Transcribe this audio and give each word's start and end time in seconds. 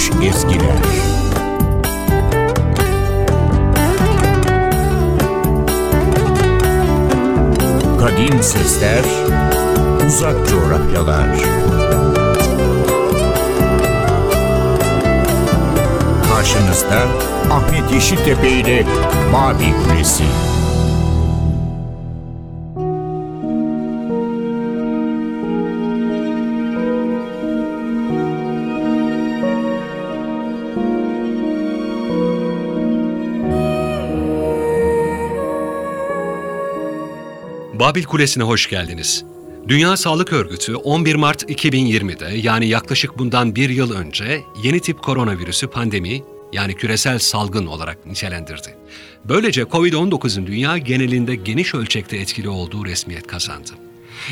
unutulmuş 0.00 0.26
ezgiler. 0.26 0.76
Kadim 8.00 8.42
sesler, 8.42 9.04
uzak 10.06 10.48
coğrafyalar. 10.48 11.26
Karşınızda 16.34 17.06
Ahmet 17.50 17.92
Yeşiltepe 17.92 18.48
ile 18.48 18.86
Mavi 19.32 19.74
Kulesi. 19.84 20.49
Babil 37.80 38.04
Kulesi'ne 38.04 38.44
hoş 38.44 38.68
geldiniz. 38.70 39.24
Dünya 39.68 39.96
Sağlık 39.96 40.32
Örgütü 40.32 40.74
11 40.74 41.14
Mart 41.14 41.42
2020'de 41.42 42.38
yani 42.38 42.66
yaklaşık 42.66 43.18
bundan 43.18 43.56
bir 43.56 43.70
yıl 43.70 43.92
önce 43.92 44.40
yeni 44.62 44.80
tip 44.80 45.02
koronavirüsü 45.02 45.66
pandemi 45.66 46.22
yani 46.52 46.74
küresel 46.74 47.18
salgın 47.18 47.66
olarak 47.66 48.06
nitelendirdi. 48.06 48.76
Böylece 49.24 49.62
Covid-19'un 49.62 50.46
dünya 50.46 50.78
genelinde 50.78 51.34
geniş 51.34 51.74
ölçekte 51.74 52.16
etkili 52.16 52.48
olduğu 52.48 52.84
resmiyet 52.84 53.26
kazandı. 53.26 53.70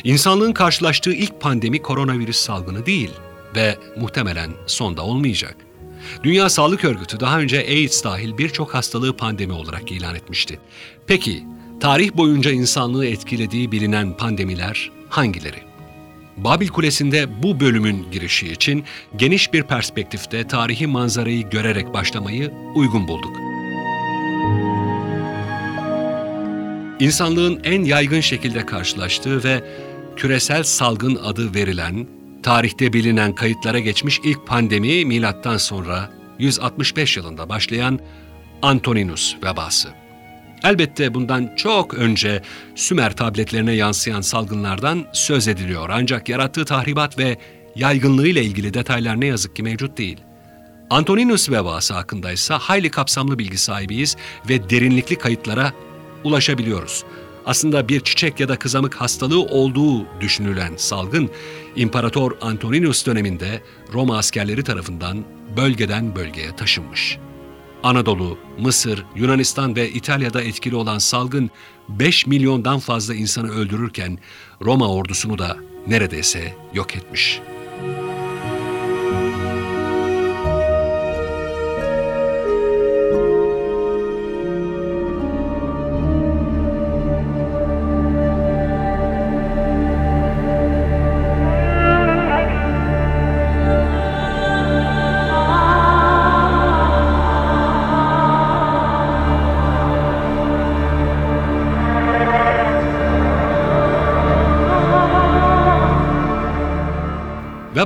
İnsanlığın 0.05 0.53
karşılaştığı 0.53 1.13
ilk 1.13 1.41
pandemi 1.41 1.83
koronavirüs 1.83 2.37
salgını 2.37 2.87
değil 2.87 3.11
ve 3.57 3.79
muhtemelen 3.97 4.51
sonda 4.67 5.03
olmayacak. 5.03 5.57
Dünya 6.23 6.49
Sağlık 6.49 6.85
Örgütü 6.85 7.21
daha 7.21 7.41
önce 7.41 7.59
AIDS 7.59 8.05
dahil 8.05 8.39
birçok 8.39 8.75
hastalığı 8.75 9.17
pandemi 9.17 9.53
olarak 9.53 9.93
ilan 9.93 10.15
etmişti. 10.15 10.61
Peki 11.07 11.45
tarih 11.81 12.17
boyunca 12.17 12.51
insanlığı 12.51 13.07
etkilediği 13.07 13.73
bilinen 13.73 14.17
pandemiler 14.17 14.91
hangileri? 15.09 15.69
Babil 16.37 16.69
Kulesi'nde 16.69 17.43
bu 17.43 17.61
bölümün 17.61 18.07
girişi 18.13 18.53
için 18.53 18.85
geniş 19.17 19.53
bir 19.53 19.63
perspektifte 19.63 20.47
tarihi 20.47 20.87
manzarayı 20.87 21.51
görerek 21.51 21.95
başlamayı 21.95 22.53
uygun 22.75 23.09
bulduk. 23.09 23.37
İnsanlığın 27.01 27.61
en 27.65 27.85
yaygın 27.85 28.21
şekilde 28.21 28.67
karşılaştığı 28.67 29.45
ve 29.45 29.65
küresel 30.17 30.63
salgın 30.63 31.17
adı 31.17 31.55
verilen, 31.55 32.07
tarihte 32.43 32.93
bilinen 32.93 33.35
kayıtlara 33.35 33.79
geçmiş 33.79 34.21
ilk 34.25 34.47
pandemi 34.47 35.05
milattan 35.05 35.57
sonra 35.57 36.11
165 36.39 37.17
yılında 37.17 37.49
başlayan 37.49 38.01
Antoninus 38.63 39.37
vebası. 39.45 40.08
Elbette 40.65 41.15
bundan 41.15 41.51
çok 41.57 41.95
önce 41.95 42.43
Sümer 42.75 43.17
tabletlerine 43.17 43.73
yansıyan 43.73 44.21
salgınlardan 44.21 45.07
söz 45.13 45.49
ediliyor 45.49 45.89
ancak 45.93 46.29
yarattığı 46.29 46.65
tahribat 46.65 47.19
ve 47.19 47.39
yaygınlığı 47.77 48.29
ile 48.29 48.45
ilgili 48.45 48.75
detaylar 48.75 49.21
ne 49.21 49.27
yazık 49.27 49.57
ki 49.57 49.63
mevcut 49.63 49.99
değil. 49.99 50.19
Antoninus 50.91 51.51
vebası 51.51 51.95
hakkında 51.95 52.33
ise 52.33 52.55
hayli 52.55 52.91
kapsamlı 52.91 53.39
bilgi 53.39 53.59
sahibiyiz 53.59 54.17
ve 54.49 54.71
derinlikli 54.71 55.19
kayıtlara 55.19 55.73
ulaşabiliyoruz. 56.25 57.05
Aslında 57.47 57.89
bir 57.89 58.01
çiçek 58.01 58.41
ya 58.41 58.49
da 58.49 58.59
kızamık 58.59 58.95
hastalığı 58.95 59.43
olduğu 59.43 60.21
düşünülen 60.21 60.73
salgın, 60.77 61.31
İmparator 61.77 62.33
Antoninus 62.41 63.07
döneminde 63.07 63.63
Roma 63.93 64.19
askerleri 64.19 64.65
tarafından 64.65 65.25
bölgeden 65.57 66.17
bölgeye 66.17 66.57
taşınmış. 66.57 67.19
Anadolu, 67.83 68.39
Mısır, 68.59 69.05
Yunanistan 69.17 69.77
ve 69.77 69.91
İtalya'da 69.91 70.43
etkili 70.43 70.77
olan 70.77 70.99
salgın 70.99 71.51
5 71.89 72.27
milyondan 72.27 72.79
fazla 72.79 73.15
insanı 73.15 73.51
öldürürken 73.51 74.19
Roma 74.63 74.89
ordusunu 74.89 75.39
da 75.39 75.57
neredeyse 75.87 76.55
yok 76.75 76.97
etmiş. 76.97 77.41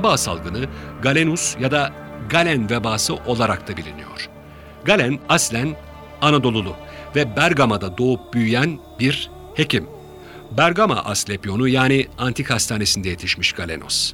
Veba 0.03 0.17
salgını 0.17 0.65
Galenus 1.01 1.55
ya 1.59 1.71
da 1.71 1.91
Galen 2.29 2.69
vebası 2.69 3.15
olarak 3.15 3.67
da 3.67 3.77
biliniyor. 3.77 4.29
Galen 4.85 5.19
aslen 5.29 5.75
Anadolulu 6.21 6.75
ve 7.15 7.35
Bergama'da 7.35 7.97
doğup 7.97 8.33
büyüyen 8.33 8.79
bir 8.99 9.29
hekim. 9.55 9.87
Bergama 10.57 10.95
Aslepiyonu 10.95 11.67
yani 11.67 12.07
antik 12.17 12.49
hastanesinde 12.49 13.09
yetişmiş 13.09 13.53
Galenos. 13.53 14.13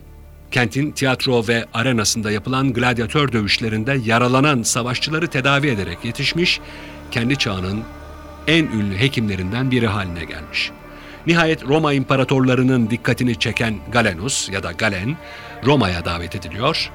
Kentin 0.51 0.91
tiyatro 0.91 1.47
ve 1.47 1.65
arenasında 1.73 2.31
yapılan 2.31 2.73
gladyatör 2.73 3.31
dövüşlerinde 3.31 3.97
yaralanan 4.05 4.63
savaşçıları 4.63 5.27
tedavi 5.27 5.67
ederek 5.67 6.05
yetişmiş, 6.05 6.59
kendi 7.11 7.35
çağının 7.35 7.83
en 8.47 8.65
ünlü 8.65 8.97
hekimlerinden 8.97 9.71
biri 9.71 9.87
haline 9.87 10.25
gelmiş. 10.25 10.71
Nihayet 11.27 11.63
Roma 11.63 11.93
imparatorlarının 11.93 12.89
dikkatini 12.89 13.39
çeken 13.39 13.79
Galenus 13.91 14.49
ya 14.49 14.63
da 14.63 14.71
Galen, 14.71 15.17
Roma'ya 15.65 16.05
davet 16.05 16.35
ediliyor, 16.35 16.91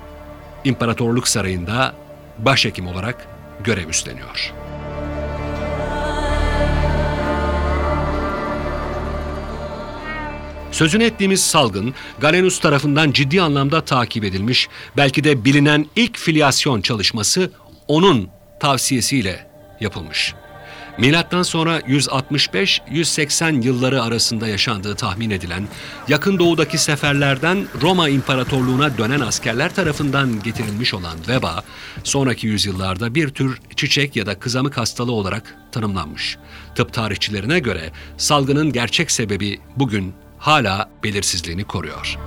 İmparatorluk 0.64 1.28
Sarayı'nda 1.28 1.94
başhekim 2.38 2.86
olarak 2.86 3.26
görev 3.64 3.88
üstleniyor. 3.88 4.52
Sözünü 10.72 11.04
ettiğimiz 11.04 11.42
salgın 11.46 11.94
Galenus 12.18 12.60
tarafından 12.60 13.12
ciddi 13.12 13.42
anlamda 13.42 13.80
takip 13.80 14.24
edilmiş, 14.24 14.68
belki 14.96 15.24
de 15.24 15.44
bilinen 15.44 15.86
ilk 15.96 16.18
filyasyon 16.18 16.80
çalışması 16.80 17.50
onun 17.88 18.28
tavsiyesiyle 18.60 19.46
yapılmış. 19.80 20.34
Milattan 20.98 21.42
sonra 21.42 21.80
165-180 21.80 23.64
yılları 23.64 24.02
arasında 24.02 24.48
yaşandığı 24.48 24.94
tahmin 24.94 25.30
edilen 25.30 25.68
yakın 26.08 26.38
doğudaki 26.38 26.78
seferlerden 26.78 27.66
Roma 27.82 28.08
İmparatorluğu'na 28.08 28.98
dönen 28.98 29.20
askerler 29.20 29.74
tarafından 29.74 30.42
getirilmiş 30.42 30.94
olan 30.94 31.18
veba 31.28 31.62
sonraki 32.04 32.46
yüzyıllarda 32.46 33.14
bir 33.14 33.28
tür 33.28 33.60
çiçek 33.76 34.16
ya 34.16 34.26
da 34.26 34.38
kızamık 34.38 34.76
hastalığı 34.76 35.12
olarak 35.12 35.56
tanımlanmış. 35.72 36.38
Tıp 36.74 36.92
tarihçilerine 36.92 37.58
göre 37.58 37.90
salgının 38.16 38.72
gerçek 38.72 39.10
sebebi 39.10 39.60
bugün 39.76 40.14
hala 40.38 40.90
belirsizliğini 41.04 41.64
koruyor. 41.64 42.18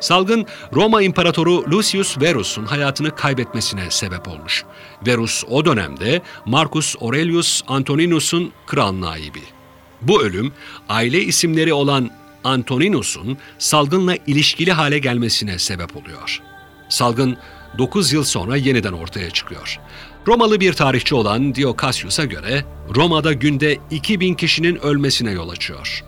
Salgın 0.00 0.46
Roma 0.74 1.02
İmparatoru 1.02 1.70
Lucius 1.70 2.20
Verus'un 2.20 2.64
hayatını 2.64 3.14
kaybetmesine 3.14 3.90
sebep 3.90 4.28
olmuş. 4.28 4.64
Verus 5.06 5.44
o 5.48 5.64
dönemde 5.64 6.22
Marcus 6.46 6.96
Aurelius 7.00 7.62
Antoninus'un 7.68 8.52
kral 8.66 9.00
naibi. 9.00 9.42
Bu 10.02 10.22
ölüm 10.22 10.52
aile 10.88 11.20
isimleri 11.20 11.72
olan 11.72 12.10
Antoninus'un 12.44 13.38
salgınla 13.58 14.16
ilişkili 14.26 14.72
hale 14.72 14.98
gelmesine 14.98 15.58
sebep 15.58 15.96
oluyor. 15.96 16.42
Salgın 16.88 17.36
9 17.78 18.12
yıl 18.12 18.24
sonra 18.24 18.56
yeniden 18.56 18.92
ortaya 18.92 19.30
çıkıyor. 19.30 19.78
Romalı 20.26 20.60
bir 20.60 20.72
tarihçi 20.72 21.14
olan 21.14 21.54
Dio 21.54 21.76
Cassius'a 21.82 22.24
göre 22.24 22.64
Roma'da 22.94 23.32
günde 23.32 23.78
2000 23.90 24.34
kişinin 24.34 24.76
ölmesine 24.76 25.30
yol 25.30 25.48
açıyor. 25.48 26.04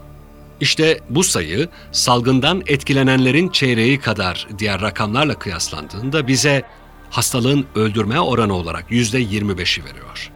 İşte 0.60 1.00
bu 1.10 1.24
sayı 1.24 1.68
salgından 1.92 2.62
etkilenenlerin 2.66 3.48
çeyreği 3.48 4.00
kadar 4.00 4.48
diğer 4.58 4.80
rakamlarla 4.80 5.34
kıyaslandığında 5.34 6.26
bize 6.26 6.62
hastalığın 7.10 7.66
öldürme 7.74 8.20
oranı 8.20 8.54
olarak 8.54 8.90
%25'i 8.90 9.84
veriyor. 9.84 10.30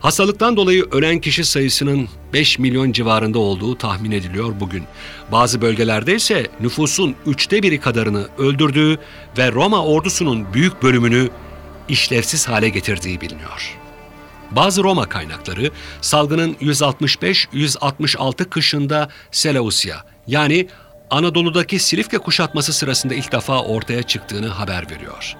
Hastalıktan 0.00 0.56
dolayı 0.56 0.84
ölen 0.90 1.20
kişi 1.20 1.44
sayısının 1.44 2.08
5 2.32 2.58
milyon 2.58 2.92
civarında 2.92 3.38
olduğu 3.38 3.78
tahmin 3.78 4.10
ediliyor 4.10 4.54
bugün. 4.60 4.84
Bazı 5.32 5.60
bölgelerde 5.60 6.14
ise 6.14 6.46
nüfusun 6.60 7.14
üçte 7.26 7.62
biri 7.62 7.80
kadarını 7.80 8.28
öldürdüğü 8.38 8.98
ve 9.38 9.52
Roma 9.52 9.84
ordusunun 9.84 10.54
büyük 10.54 10.82
bölümünü 10.82 11.30
işlevsiz 11.88 12.48
hale 12.48 12.68
getirdiği 12.68 13.20
biliniyor. 13.20 13.81
Bazı 14.56 14.82
Roma 14.82 15.08
kaynakları 15.08 15.70
salgının 16.00 16.54
165-166 16.54 18.44
kışında 18.44 19.08
Selausya 19.30 19.96
yani 20.26 20.66
Anadolu'daki 21.10 21.78
Silifke 21.78 22.18
kuşatması 22.18 22.72
sırasında 22.72 23.14
ilk 23.14 23.32
defa 23.32 23.62
ortaya 23.62 24.02
çıktığını 24.02 24.48
haber 24.48 24.90
veriyor. 24.90 25.36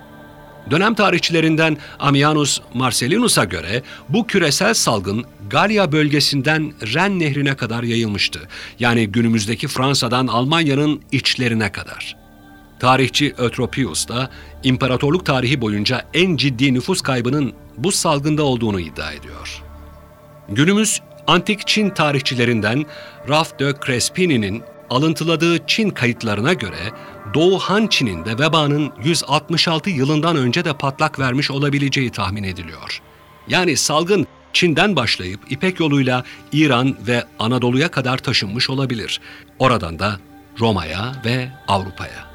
Dönem 0.71 0.95
tarihçilerinden 0.95 1.77
Ammianus 1.99 2.61
Marcellinus'a 2.75 3.45
göre 3.45 3.83
bu 4.09 4.27
küresel 4.27 4.75
salgın 4.75 5.25
Galya 5.51 5.93
bölgesinden 5.93 6.73
Ren 6.95 7.19
nehrine 7.19 7.57
kadar 7.57 7.83
yayılmıştı. 7.83 8.41
Yani 8.79 9.07
günümüzdeki 9.07 9.69
Fransa'dan 9.69 10.27
Almanya'nın 10.27 11.03
içlerine 11.13 11.73
kadar. 11.73 12.17
Tarihçi 12.81 13.35
Eutropius 13.39 14.09
da 14.09 14.31
imparatorluk 14.63 15.27
tarihi 15.27 15.61
boyunca 15.61 16.05
en 16.15 16.37
ciddi 16.37 16.75
nüfus 16.75 17.01
kaybının 17.01 17.53
bu 17.77 17.93
salgında 17.93 18.43
olduğunu 18.43 18.81
iddia 18.81 19.13
ediyor. 19.13 19.63
Günümüz 20.49 21.01
antik 21.27 21.67
Çin 21.67 21.91
tarihçilerinden 21.91 22.87
Raf 23.29 23.59
de 23.59 23.75
Crespini'nin 23.87 24.63
alıntıladığı 24.91 25.67
Çin 25.67 25.91
kayıtlarına 25.91 26.53
göre 26.53 26.93
Doğu 27.35 27.59
Han 27.59 27.87
Çin'in 27.87 28.25
de 28.25 28.39
vebanın 28.39 28.93
166 29.05 29.91
yılından 29.91 30.37
önce 30.37 30.65
de 30.65 30.73
patlak 30.73 31.19
vermiş 31.19 31.51
olabileceği 31.51 32.11
tahmin 32.11 32.43
ediliyor. 32.43 33.03
Yani 33.49 33.77
salgın 33.77 34.27
Çin'den 34.53 34.97
başlayıp 34.97 35.41
İpek 35.51 35.81
yoluyla 35.81 36.25
İran 36.53 36.97
ve 37.07 37.25
Anadolu'ya 37.39 37.91
kadar 37.91 38.19
taşınmış 38.19 38.71
olabilir. 38.71 39.21
Oradan 39.59 39.99
da 39.99 40.21
Roma'ya 40.61 41.23
ve 41.25 41.49
Avrupa'ya. 41.69 42.32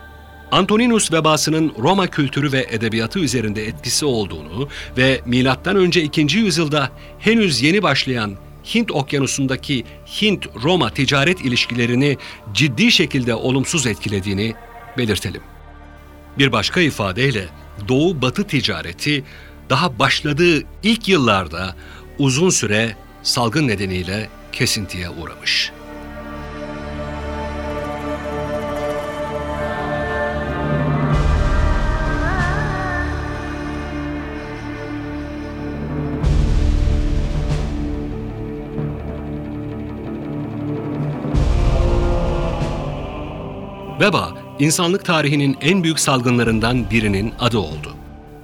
Antoninus 0.51 1.11
vebasının 1.11 1.73
Roma 1.79 2.07
kültürü 2.07 2.51
ve 2.51 2.67
edebiyatı 2.69 3.19
üzerinde 3.19 3.67
etkisi 3.67 4.05
olduğunu 4.05 4.69
ve 4.97 5.21
M.Ö. 5.25 5.85
2. 5.85 6.37
yüzyılda 6.37 6.89
henüz 7.19 7.61
yeni 7.61 7.83
başlayan 7.83 8.35
Hint 8.75 8.91
okyanusundaki 8.91 9.83
Hint-Roma 10.21 10.93
ticaret 10.93 11.41
ilişkilerini 11.41 12.17
ciddi 12.53 12.91
şekilde 12.91 13.35
olumsuz 13.35 13.87
etkilediğini 13.87 14.55
belirtelim. 14.97 15.41
Bir 16.37 16.51
başka 16.51 16.81
ifadeyle 16.81 17.45
Doğu-Batı 17.87 18.43
ticareti 18.43 19.23
daha 19.69 19.99
başladığı 19.99 20.63
ilk 20.83 21.07
yıllarda 21.07 21.75
uzun 22.19 22.49
süre 22.49 22.95
salgın 23.23 23.67
nedeniyle 23.67 24.29
kesintiye 24.51 25.09
uğramış. 25.09 25.71
Veba, 43.99 44.33
insanlık 44.59 45.05
tarihinin 45.05 45.57
en 45.61 45.83
büyük 45.83 45.99
salgınlarından 45.99 46.91
birinin 46.91 47.33
adı 47.39 47.57
oldu. 47.57 47.95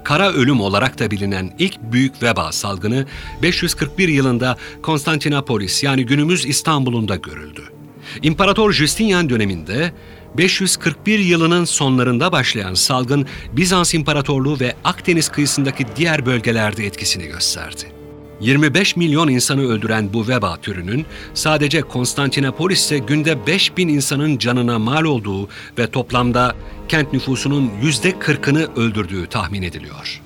Kara 0.03 0.31
ölüm 0.31 0.61
olarak 0.61 0.99
da 0.99 1.11
bilinen 1.11 1.53
ilk 1.59 1.81
büyük 1.81 2.23
veba 2.23 2.51
salgını 2.51 3.05
541 3.41 4.07
yılında 4.07 4.57
Konstantinopolis 4.81 5.83
yani 5.83 6.05
günümüz 6.05 6.45
İstanbul'unda 6.45 7.15
görüldü. 7.15 7.61
İmparator 8.21 8.71
Justinian 8.71 9.29
döneminde 9.29 9.93
541 10.37 11.19
yılının 11.19 11.65
sonlarında 11.65 12.31
başlayan 12.31 12.73
salgın 12.73 13.27
Bizans 13.51 13.93
İmparatorluğu 13.93 14.59
ve 14.59 14.75
Akdeniz 14.83 15.29
kıyısındaki 15.29 15.85
diğer 15.95 16.25
bölgelerde 16.25 16.85
etkisini 16.85 17.27
gösterdi. 17.27 17.92
25 18.43 18.95
milyon 18.95 19.27
insanı 19.27 19.61
öldüren 19.61 20.13
bu 20.13 20.27
veba 20.27 20.57
türünün 20.57 21.05
sadece 21.33 21.81
Konstantinopolis'te 21.81 22.97
günde 22.97 23.47
5 23.47 23.77
bin 23.77 23.87
insanın 23.87 24.37
canına 24.37 24.79
mal 24.79 25.03
olduğu 25.03 25.49
ve 25.77 25.87
toplamda 25.87 26.55
kent 26.87 27.13
nüfusunun 27.13 27.71
yüzde 27.81 28.11
40'ını 28.11 28.75
öldürdüğü 28.75 29.27
tahmin 29.27 29.61
ediliyor. 29.61 30.21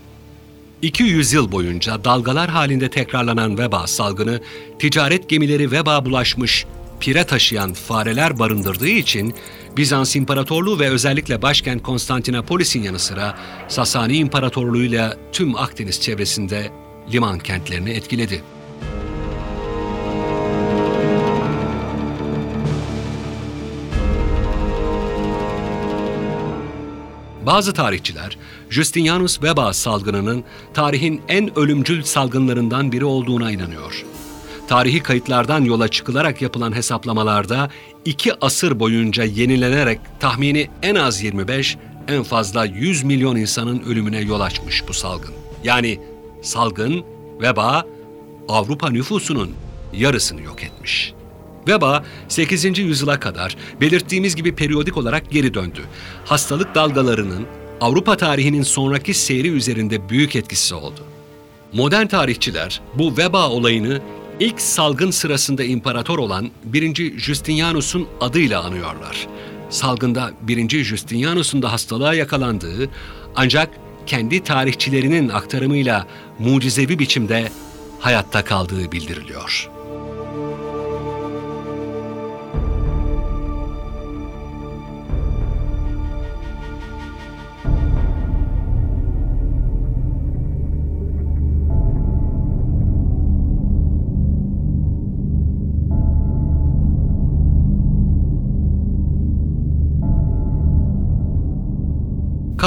200 0.82 1.34
yıl 1.34 1.52
boyunca 1.52 2.04
dalgalar 2.04 2.50
halinde 2.50 2.90
tekrarlanan 2.90 3.58
veba 3.58 3.88
salgını, 3.88 4.42
ticaret 4.80 5.30
gemileri 5.30 5.72
veba 5.72 6.06
bulaşmış, 6.06 6.66
pire 7.00 7.24
taşıyan 7.24 7.74
fareler 7.74 8.40
barındırdığı 8.40 8.88
için 8.88 9.34
Bizans 9.78 10.16
İmparatorluğu 10.16 10.80
ve 10.80 10.90
özellikle 10.90 11.42
başkent 11.42 11.84
Konstantinopolis'in 11.84 12.84
yanı 12.84 13.00
sıra 13.00 13.38
Sasani 13.68 14.18
İmparatorluğu'yla 14.18 15.18
tüm 15.32 15.56
Akdeniz 15.56 16.02
çevresinde 16.02 16.72
liman 17.14 17.40
kentlerini 17.40 17.90
etkiledi. 17.90 18.44
Bazı 27.46 27.74
tarihçiler, 27.74 28.38
Justinianus 28.70 29.44
veba 29.44 29.74
salgınının 29.74 30.44
tarihin 30.74 31.22
en 31.28 31.60
ölümcül 31.60 32.04
salgınlarından 32.04 32.92
biri 32.92 33.06
olduğuna 33.06 33.52
inanıyor. 33.52 34.06
Tarihi 34.68 35.04
kayıtlardan 35.04 35.66
yola 35.66 35.88
çıkılarak 35.88 36.42
yapılan 36.42 36.76
hesaplamalarda 36.76 37.70
iki 38.06 38.46
asır 38.46 38.80
boyunca 38.80 39.24
yenilenerek 39.24 40.00
tahmini 40.20 40.70
en 40.84 40.96
az 40.96 41.24
25, 41.24 41.78
en 42.08 42.24
fazla 42.24 42.66
100 42.66 43.04
milyon 43.04 43.36
insanın 43.36 43.80
ölümüne 43.80 44.20
yol 44.20 44.40
açmış 44.40 44.88
bu 44.88 44.94
salgın. 44.94 45.34
Yani 45.64 46.00
salgın, 46.42 47.04
veba 47.42 47.86
Avrupa 48.50 48.90
nüfusunun 48.90 49.52
yarısını 49.94 50.42
yok 50.42 50.64
etmiş. 50.64 51.14
Veba 51.68 52.04
8. 52.28 52.80
yüzyıla 52.80 53.20
kadar 53.20 53.58
belirttiğimiz 53.82 54.36
gibi 54.36 54.56
periyodik 54.56 54.98
olarak 54.98 55.32
geri 55.32 55.54
döndü. 55.54 55.82
Hastalık 56.26 56.76
dalgalarının 56.76 57.46
Avrupa 57.82 58.18
tarihinin 58.18 58.64
sonraki 58.64 59.14
seyri 59.14 59.50
üzerinde 59.50 60.10
büyük 60.10 60.36
etkisi 60.36 60.76
oldu. 60.76 61.00
Modern 61.74 62.08
tarihçiler 62.08 62.82
bu 62.94 63.18
veba 63.18 63.50
olayını 63.50 64.02
ilk 64.40 64.62
salgın 64.62 65.12
sırasında 65.12 65.64
imparator 65.64 66.20
olan 66.20 66.50
1. 66.64 67.20
Justinianus'un 67.20 68.08
adıyla 68.22 68.64
anıyorlar. 68.64 69.28
Salgında 69.70 70.32
1. 70.42 70.84
Justinianus'un 70.84 71.62
da 71.62 71.72
hastalığa 71.72 72.14
yakalandığı 72.14 72.90
ancak 73.36 73.70
kendi 74.08 74.44
tarihçilerinin 74.44 75.30
aktarımıyla 75.30 76.08
mucizevi 76.40 77.00
biçimde 77.00 77.50
hayatta 78.00 78.44
kaldığı 78.44 78.92
bildiriliyor. 78.92 79.77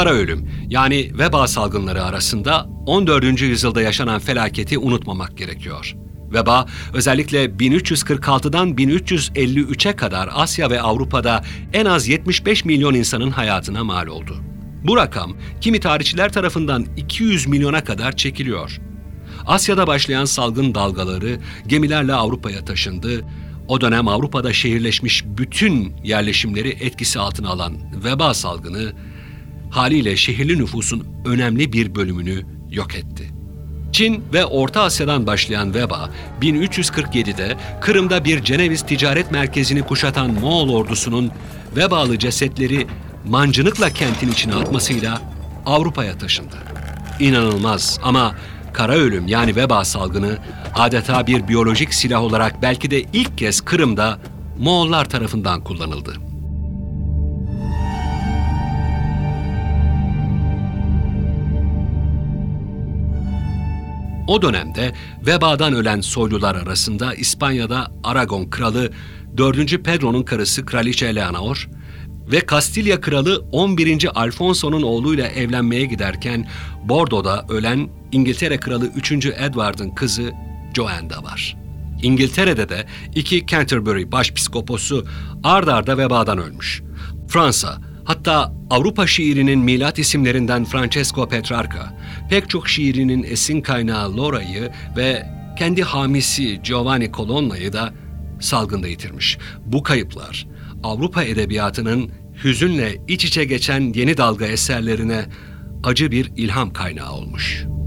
Kara 0.00 0.10
ölüm 0.10 0.50
yani 0.68 1.10
veba 1.18 1.46
salgınları 1.48 2.04
arasında 2.04 2.66
14. 2.86 3.40
yüzyılda 3.40 3.82
yaşanan 3.82 4.18
felaketi 4.18 4.78
unutmamak 4.78 5.36
gerekiyor. 5.36 5.96
Veba 6.32 6.66
özellikle 6.94 7.44
1346'dan 7.44 8.70
1353'e 8.74 9.96
kadar 9.96 10.28
Asya 10.32 10.70
ve 10.70 10.82
Avrupa'da 10.82 11.44
en 11.72 11.84
az 11.84 12.08
75 12.08 12.64
milyon 12.64 12.94
insanın 12.94 13.30
hayatına 13.30 13.84
mal 13.84 14.06
oldu. 14.06 14.36
Bu 14.84 14.96
rakam 14.96 15.36
kimi 15.60 15.80
tarihçiler 15.80 16.32
tarafından 16.32 16.86
200 16.96 17.46
milyona 17.46 17.84
kadar 17.84 18.16
çekiliyor. 18.16 18.80
Asya'da 19.46 19.86
başlayan 19.86 20.24
salgın 20.24 20.74
dalgaları 20.74 21.38
gemilerle 21.66 22.14
Avrupa'ya 22.14 22.64
taşındı. 22.64 23.24
O 23.68 23.80
dönem 23.80 24.08
Avrupa'da 24.08 24.52
şehirleşmiş 24.52 25.24
bütün 25.26 25.96
yerleşimleri 26.04 26.68
etkisi 26.68 27.18
altına 27.18 27.48
alan 27.48 28.04
veba 28.04 28.34
salgını 28.34 28.92
haliyle 29.70 30.16
şehirli 30.16 30.58
nüfusun 30.58 31.06
önemli 31.24 31.72
bir 31.72 31.94
bölümünü 31.94 32.42
yok 32.70 32.94
etti. 32.94 33.30
Çin 33.92 34.24
ve 34.32 34.44
Orta 34.44 34.82
Asya'dan 34.82 35.26
başlayan 35.26 35.74
veba 35.74 36.10
1347'de 36.42 37.56
Kırım'da 37.80 38.24
bir 38.24 38.42
Ceneviz 38.42 38.82
ticaret 38.82 39.30
merkezini 39.30 39.82
kuşatan 39.82 40.30
Moğol 40.30 40.68
ordusunun 40.68 41.30
vebalı 41.76 42.18
cesetleri 42.18 42.86
mancınıkla 43.24 43.90
kentin 43.90 44.32
içine 44.32 44.54
atmasıyla 44.54 45.22
Avrupa'ya 45.66 46.18
taşındı. 46.18 46.56
İnanılmaz 47.20 48.00
ama 48.02 48.34
kara 48.72 48.92
ölüm 48.92 49.28
yani 49.28 49.56
veba 49.56 49.84
salgını 49.84 50.38
adeta 50.74 51.26
bir 51.26 51.48
biyolojik 51.48 51.94
silah 51.94 52.22
olarak 52.22 52.62
belki 52.62 52.90
de 52.90 53.02
ilk 53.12 53.38
kez 53.38 53.60
Kırım'da 53.60 54.18
Moğollar 54.58 55.10
tarafından 55.10 55.64
kullanıldı. 55.64 56.29
O 64.30 64.42
dönemde 64.42 64.92
vebadan 65.26 65.74
ölen 65.74 66.00
soylular 66.00 66.54
arasında 66.54 67.14
İspanya'da 67.14 67.92
Aragon 68.04 68.50
kralı 68.50 68.90
4. 69.36 69.84
Pedro'nun 69.84 70.22
karısı 70.22 70.66
Kraliçe 70.66 71.06
Eleanor 71.06 71.68
ve 72.32 72.40
Kastilya 72.40 73.00
kralı 73.00 73.44
11. 73.52 74.08
Alfonso'nun 74.14 74.82
oğluyla 74.82 75.26
evlenmeye 75.26 75.84
giderken 75.84 76.48
Bordo'da 76.82 77.46
ölen 77.48 77.88
İngiltere 78.12 78.60
kralı 78.60 78.86
3. 78.96 79.12
Edward'ın 79.12 79.90
kızı 79.90 80.32
Joanne 80.76 81.10
da 81.10 81.22
var. 81.22 81.56
İngiltere'de 82.02 82.68
de 82.68 82.86
iki 83.14 83.46
Canterbury 83.46 84.12
başpiskoposu 84.12 85.06
ard 85.44 85.68
arda 85.68 85.98
vebadan 85.98 86.38
ölmüş. 86.38 86.82
Fransa, 87.28 87.78
hatta 88.10 88.52
Avrupa 88.70 89.06
şiirinin 89.06 89.58
milat 89.58 89.98
isimlerinden 89.98 90.64
Francesco 90.64 91.28
Petrarca, 91.28 91.98
pek 92.30 92.50
çok 92.50 92.68
şiirinin 92.68 93.22
esin 93.22 93.60
kaynağı 93.60 94.16
Laura'yı 94.16 94.70
ve 94.96 95.26
kendi 95.58 95.82
hamisi 95.82 96.62
Giovanni 96.62 97.12
Colonna'yı 97.12 97.72
da 97.72 97.92
salgında 98.40 98.88
yitirmiş. 98.88 99.38
Bu 99.66 99.82
kayıplar 99.82 100.46
Avrupa 100.82 101.24
edebiyatının 101.24 102.10
hüzünle 102.44 102.96
iç 103.08 103.24
içe 103.24 103.44
geçen 103.44 103.80
yeni 103.80 104.16
dalga 104.16 104.46
eserlerine 104.46 105.24
acı 105.84 106.10
bir 106.10 106.32
ilham 106.36 106.72
kaynağı 106.72 107.12
olmuş.'' 107.12 107.79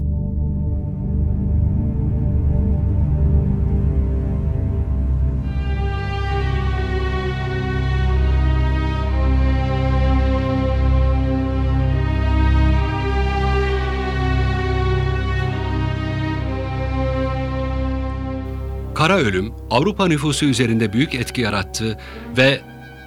Kara 18.94 19.16
ölüm 19.16 19.52
Avrupa 19.70 20.06
nüfusu 20.06 20.46
üzerinde 20.46 20.92
büyük 20.92 21.14
etki 21.14 21.40
yarattı 21.40 21.98
ve 22.36 22.60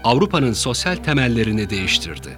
Avrupa'nın 0.04 0.54
sosyal 0.54 0.96
temellerini 0.96 1.70
değiştirdi. 1.70 2.38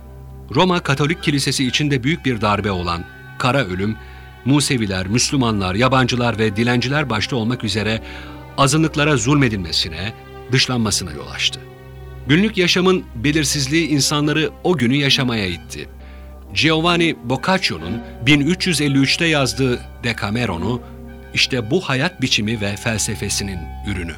Roma 0.55 0.79
Katolik 0.79 1.23
Kilisesi 1.23 1.67
içinde 1.67 2.03
büyük 2.03 2.25
bir 2.25 2.41
darbe 2.41 2.71
olan 2.71 3.03
kara 3.39 3.65
ölüm, 3.65 3.97
Museviler, 4.45 5.07
Müslümanlar, 5.07 5.75
yabancılar 5.75 6.39
ve 6.39 6.55
dilenciler 6.55 7.09
başta 7.09 7.35
olmak 7.35 7.63
üzere 7.63 8.01
azınlıklara 8.57 9.17
zulmedilmesine, 9.17 10.13
dışlanmasına 10.51 11.11
yol 11.11 11.27
açtı. 11.27 11.59
Günlük 12.27 12.57
yaşamın 12.57 13.03
belirsizliği 13.15 13.87
insanları 13.87 14.49
o 14.63 14.77
günü 14.77 14.95
yaşamaya 14.95 15.45
itti. 15.45 15.89
Giovanni 16.53 17.15
Boccaccio'nun 17.23 18.01
1353'te 18.25 19.25
yazdığı 19.25 19.79
Decameron'u 20.03 20.81
işte 21.33 21.71
bu 21.71 21.81
hayat 21.81 22.21
biçimi 22.21 22.61
ve 22.61 22.75
felsefesinin 22.75 23.59
ürünü. 23.87 24.15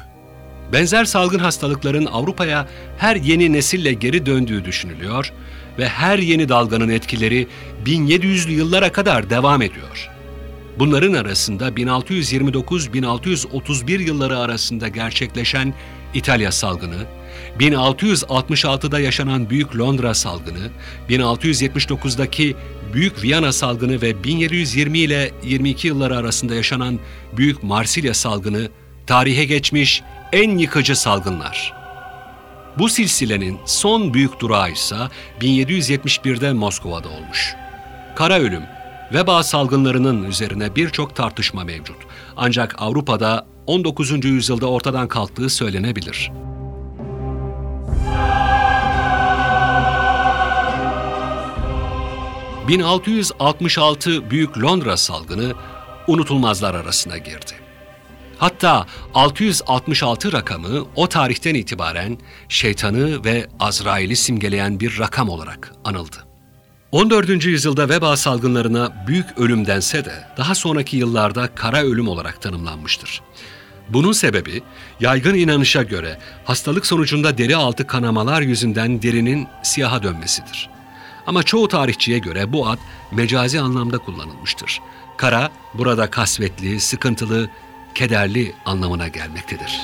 Benzer 0.72 1.04
salgın 1.04 1.38
hastalıkların 1.38 2.06
Avrupa'ya 2.06 2.66
her 2.98 3.16
yeni 3.16 3.52
nesille 3.52 3.92
geri 3.92 4.26
döndüğü 4.26 4.64
düşünülüyor 4.64 5.32
ve 5.78 5.88
her 5.88 6.18
yeni 6.18 6.48
dalganın 6.48 6.88
etkileri 6.88 7.48
1700'lü 7.84 8.50
yıllara 8.50 8.92
kadar 8.92 9.30
devam 9.30 9.62
ediyor. 9.62 10.10
Bunların 10.78 11.12
arasında 11.12 11.68
1629-1631 11.68 14.02
yılları 14.02 14.38
arasında 14.38 14.88
gerçekleşen 14.88 15.74
İtalya 16.14 16.52
salgını, 16.52 17.04
1666'da 17.60 19.00
yaşanan 19.00 19.50
Büyük 19.50 19.78
Londra 19.78 20.14
salgını, 20.14 20.70
1679'daki 21.10 22.56
Büyük 22.92 23.22
Viyana 23.22 23.52
salgını 23.52 24.02
ve 24.02 24.24
1720 24.24 24.98
ile 24.98 25.32
22 25.44 25.88
yılları 25.88 26.16
arasında 26.16 26.54
yaşanan 26.54 26.98
Büyük 27.36 27.62
Marsilya 27.62 28.14
salgını 28.14 28.68
tarihe 29.06 29.44
geçmiş 29.44 30.02
en 30.32 30.58
yıkıcı 30.58 30.96
salgınlar. 30.96 31.74
Bu 32.78 32.88
silsilenin 32.88 33.58
son 33.66 34.14
büyük 34.14 34.40
durağı 34.40 34.70
ise 34.72 34.96
1771'de 35.40 36.52
Moskova'da 36.52 37.08
olmuş. 37.08 37.54
Kara 38.16 38.38
ölüm, 38.38 38.62
veba 39.12 39.42
salgınlarının 39.42 40.24
üzerine 40.24 40.76
birçok 40.76 41.16
tartışma 41.16 41.64
mevcut. 41.64 41.96
Ancak 42.36 42.74
Avrupa'da 42.78 43.46
19. 43.66 44.24
yüzyılda 44.24 44.66
ortadan 44.66 45.08
kalktığı 45.08 45.48
söylenebilir. 45.48 46.30
1666 52.68 54.30
Büyük 54.30 54.62
Londra 54.62 54.96
salgını 54.96 55.52
unutulmazlar 56.06 56.74
arasına 56.74 57.18
girdi. 57.18 57.52
Hatta 58.38 58.86
666 59.14 60.32
rakamı 60.32 60.84
o 60.96 61.08
tarihten 61.08 61.54
itibaren 61.54 62.18
şeytanı 62.48 63.24
ve 63.24 63.46
Azrail'i 63.60 64.16
simgeleyen 64.16 64.80
bir 64.80 64.98
rakam 64.98 65.28
olarak 65.28 65.72
anıldı. 65.84 66.16
14. 66.92 67.44
yüzyılda 67.44 67.88
veba 67.88 68.16
salgınlarına 68.16 69.04
büyük 69.06 69.38
ölüm 69.38 69.66
dense 69.66 70.04
de 70.04 70.12
daha 70.36 70.54
sonraki 70.54 70.96
yıllarda 70.96 71.54
kara 71.54 71.82
ölüm 71.82 72.08
olarak 72.08 72.42
tanımlanmıştır. 72.42 73.22
Bunun 73.88 74.12
sebebi 74.12 74.62
yaygın 75.00 75.34
inanışa 75.34 75.82
göre 75.82 76.18
hastalık 76.44 76.86
sonucunda 76.86 77.38
deri 77.38 77.56
altı 77.56 77.86
kanamalar 77.86 78.42
yüzünden 78.42 79.02
derinin 79.02 79.48
siyaha 79.62 80.02
dönmesidir. 80.02 80.70
Ama 81.26 81.42
çoğu 81.42 81.68
tarihçiye 81.68 82.18
göre 82.18 82.52
bu 82.52 82.68
ad 82.68 82.78
mecazi 83.10 83.60
anlamda 83.60 83.98
kullanılmıştır. 83.98 84.80
Kara 85.16 85.50
burada 85.74 86.10
kasvetli, 86.10 86.80
sıkıntılı, 86.80 87.50
kederli 87.94 88.54
anlamına 88.64 89.08
gelmektedir. 89.08 89.80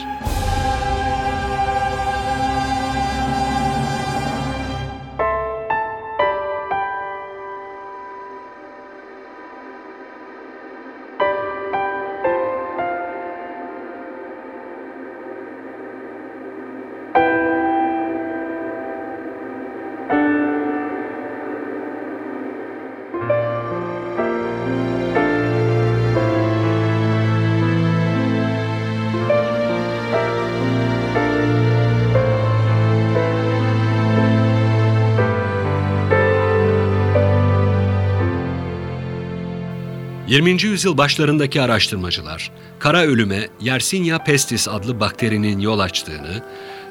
20. 40.38 40.62
yüzyıl 40.62 40.99
başlarındaki 40.99 41.62
araştırmacılar, 41.62 42.50
kara 42.78 43.02
ölüme 43.02 43.49
Yersinia 43.61 44.25
pestis 44.25 44.68
adlı 44.68 45.00
bakterinin 45.00 45.59
yol 45.59 45.78
açtığını, 45.78 46.42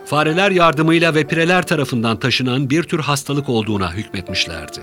fareler 0.06 0.52
yardımıyla 0.52 1.16
ve 1.16 1.28
pireler 1.28 1.68
tarafından 1.68 2.20
taşınan 2.20 2.70
bir 2.70 2.84
tür 2.84 3.00
hastalık 3.00 3.50
olduğuna 3.50 3.94
hükmetmişlerdi. 3.94 4.80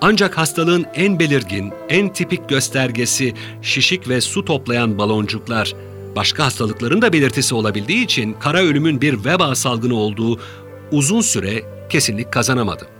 Ancak 0.00 0.38
hastalığın 0.38 0.86
en 0.94 1.18
belirgin, 1.18 1.72
en 1.88 2.12
tipik 2.12 2.48
göstergesi 2.48 3.34
şişik 3.62 4.08
ve 4.08 4.20
su 4.20 4.44
toplayan 4.44 4.98
baloncuklar, 4.98 5.74
başka 6.16 6.44
hastalıkların 6.44 7.02
da 7.02 7.12
belirtisi 7.12 7.54
olabildiği 7.54 8.04
için 8.04 8.36
kara 8.40 8.58
ölümün 8.60 9.00
bir 9.00 9.24
veba 9.24 9.54
salgını 9.54 9.94
olduğu 9.94 10.40
uzun 10.92 11.20
süre 11.20 11.62
kesinlik 11.88 12.32
kazanamadı. 12.32 12.99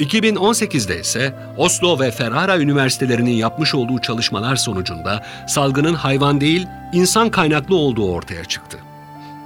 2018'de 0.00 1.00
ise 1.00 1.34
Oslo 1.56 2.00
ve 2.00 2.10
Ferrara 2.10 2.58
üniversitelerinin 2.58 3.30
yapmış 3.30 3.74
olduğu 3.74 3.98
çalışmalar 4.00 4.56
sonucunda 4.56 5.26
salgının 5.48 5.94
hayvan 5.94 6.40
değil, 6.40 6.66
insan 6.92 7.30
kaynaklı 7.30 7.76
olduğu 7.76 8.10
ortaya 8.10 8.44
çıktı. 8.44 8.78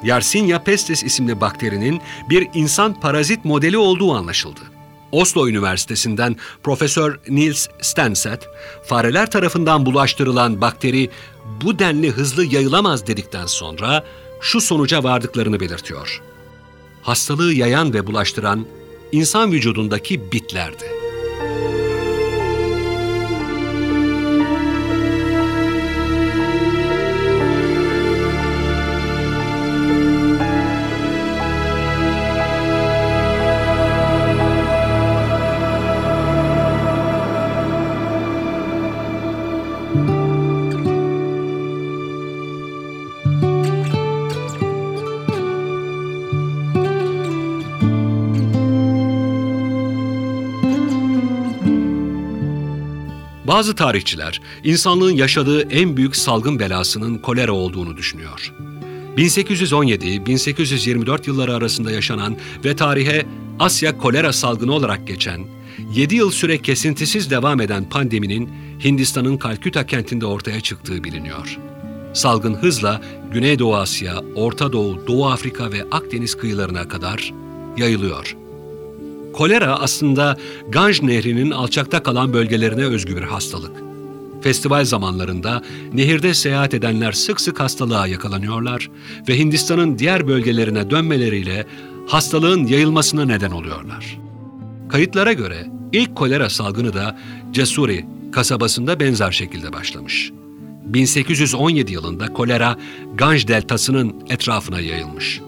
Yersinia 0.03 0.59
pestis 0.59 1.03
isimli 1.03 1.41
bakterinin 1.41 2.01
bir 2.31 2.49
insan 2.55 3.01
parazit 3.01 3.45
modeli 3.45 3.79
olduğu 3.79 4.15
anlaşıldı. 4.15 4.61
Oslo 5.13 5.49
Üniversitesi'nden 5.49 6.37
Profesör 6.63 7.21
Niels 7.29 7.69
Stenset, 7.81 8.49
fareler 8.85 9.31
tarafından 9.31 9.87
bulaştırılan 9.87 10.61
bakteri 10.61 11.11
bu 11.63 11.79
denli 11.79 12.11
hızlı 12.11 12.45
yayılamaz 12.45 13.07
dedikten 13.07 13.47
sonra 13.47 14.05
şu 14.41 14.61
sonuca 14.61 15.05
vardıklarını 15.05 15.61
belirtiyor. 15.61 16.23
Hastalığı 17.03 17.53
yayan 17.53 17.95
ve 17.95 18.07
bulaştıran 18.07 18.67
insan 19.13 19.53
vücudundaki 19.53 20.33
bitlerdi. 20.33 20.85
Bazı 53.59 53.75
tarihçiler 53.75 54.41
insanlığın 54.65 55.17
yaşadığı 55.17 55.63
en 55.63 55.97
büyük 55.97 56.17
salgın 56.17 56.59
belasının 56.59 57.19
kolera 57.19 57.53
olduğunu 57.53 57.97
düşünüyor. 57.97 58.55
1817-1824 59.17 61.27
yılları 61.27 61.55
arasında 61.55 61.91
yaşanan 61.91 62.37
ve 62.65 62.77
tarihe 62.77 63.27
Asya 63.59 63.99
kolera 63.99 64.33
salgını 64.33 64.73
olarak 64.73 65.07
geçen, 65.07 65.47
7 65.95 66.17
yıl 66.17 66.31
süre 66.31 66.59
kesintisiz 66.59 67.31
devam 67.31 67.61
eden 67.61 67.89
pandeminin 67.89 68.51
Hindistan'ın 68.85 69.37
Kalküta 69.37 69.87
kentinde 69.87 70.27
ortaya 70.27 70.61
çıktığı 70.61 71.05
biliniyor. 71.05 71.59
Salgın 72.13 72.55
hızla 72.55 73.01
Güneydoğu 73.33 73.77
Asya, 73.77 74.23
Orta 74.35 74.73
Doğu, 74.73 75.07
Doğu 75.07 75.27
Afrika 75.27 75.73
ve 75.73 75.85
Akdeniz 75.91 76.35
kıyılarına 76.35 76.89
kadar 76.89 77.35
yayılıyor. 77.77 78.37
Kolera 79.39 79.81
aslında 79.81 80.37
Ganj 80.69 81.03
Nehri'nin 81.03 81.51
alçakta 81.51 82.03
kalan 82.03 82.33
bölgelerine 82.33 82.85
özgü 82.85 83.17
bir 83.17 83.23
hastalık. 83.23 83.73
Festival 84.43 84.85
zamanlarında 84.85 85.63
nehirde 85.93 86.35
seyahat 86.35 86.75
edenler 86.75 87.13
sık 87.13 87.41
sık 87.41 87.61
hastalığa 87.61 88.07
yakalanıyorlar 88.07 88.91
ve 89.29 89.39
Hindistan'ın 89.39 89.99
diğer 89.99 90.29
bölgelerine 90.29 90.91
dönmeleriyle 90.91 91.67
hastalığın 92.07 92.67
yayılmasına 92.67 93.25
neden 93.25 93.51
oluyorlar. 93.51 94.19
Kayıtlara 94.89 95.33
göre 95.33 95.67
ilk 95.93 96.17
kolera 96.17 96.51
salgını 96.51 96.95
da 96.95 97.19
Cesuri 97.53 98.07
kasabasında 98.33 99.01
benzer 99.01 99.33
şekilde 99.33 99.73
başlamış. 99.73 100.31
1817 100.85 101.93
yılında 101.93 102.33
kolera 102.33 102.77
Ganj 103.15 103.49
deltasının 103.49 104.15
etrafına 104.31 104.81
yayılmış. 104.81 105.41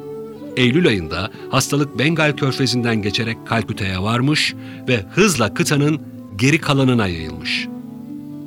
Eylül 0.60 0.88
ayında 0.88 1.30
hastalık 1.50 1.98
Bengal 1.98 2.36
körfezinden 2.36 3.02
geçerek 3.02 3.46
Kalküta'ya 3.46 4.02
varmış 4.02 4.54
ve 4.88 5.04
hızla 5.10 5.54
kıtanın 5.54 6.02
geri 6.36 6.60
kalanına 6.60 7.06
yayılmış. 7.08 7.68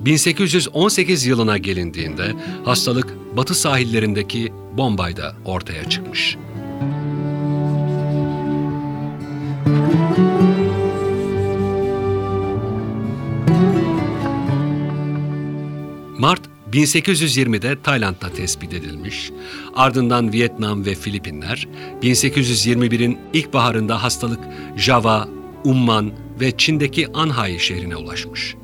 1818 0.05 1.25
yılına 1.25 1.57
gelindiğinde 1.57 2.33
hastalık 2.65 3.37
batı 3.37 3.55
sahillerindeki 3.55 4.53
Bombay'da 4.77 5.35
ortaya 5.45 5.89
çıkmış. 5.89 6.37
Mart 16.19 16.52
1820'de 16.73 17.81
Tayland'da 17.81 18.29
tespit 18.29 18.73
edilmiş. 18.73 19.31
Ardından 19.75 20.33
Vietnam 20.33 20.85
ve 20.85 20.95
Filipinler, 20.95 21.67
1821'in 22.01 23.19
ilkbaharında 23.33 24.03
hastalık 24.03 24.39
Java, 24.77 25.27
Umman 25.63 26.11
ve 26.39 26.57
Çin'deki 26.57 27.07
Anhai 27.13 27.59
şehrine 27.59 27.95
ulaşmış. 27.95 28.55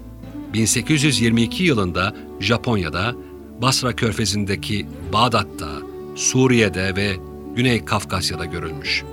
1822 0.53 1.63
yılında 1.63 2.15
Japonya'da, 2.39 3.15
Basra 3.61 3.95
Körfezi'ndeki 3.95 4.87
Bağdat'ta, 5.13 5.69
Suriye'de 6.15 6.95
ve 6.95 7.15
Güney 7.55 7.85
Kafkasya'da 7.85 8.45
görülmüş. 8.45 9.03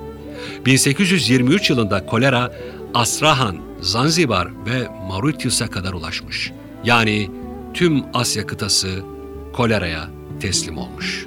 1823 0.67 1.71
yılında 1.71 2.07
kolera 2.07 2.53
Astrahan, 2.95 3.57
Zanzibar 3.81 4.49
ve 4.67 4.89
Mauritius'a 5.09 5.67
kadar 5.71 5.93
ulaşmış. 5.93 6.53
Yani 6.85 7.31
tüm 7.77 8.05
Asya 8.15 8.47
kıtası 8.47 9.03
koleraya 9.53 10.09
teslim 10.41 10.79
olmuş. 10.79 11.27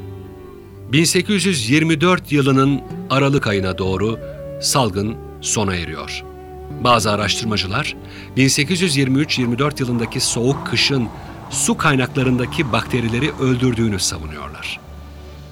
1824 0.91 2.31
yılının 2.31 2.81
Aralık 3.09 3.47
ayına 3.47 3.77
doğru 3.77 4.19
salgın 4.61 5.15
sona 5.41 5.75
eriyor. 5.75 6.23
Bazı 6.83 7.11
araştırmacılar 7.11 7.95
1823-24 8.37 9.81
yılındaki 9.81 10.19
soğuk 10.19 10.67
kışın 10.67 11.07
su 11.49 11.77
kaynaklarındaki 11.77 12.71
bakterileri 12.71 13.31
öldürdüğünü 13.41 13.99
savunuyorlar. 13.99 14.79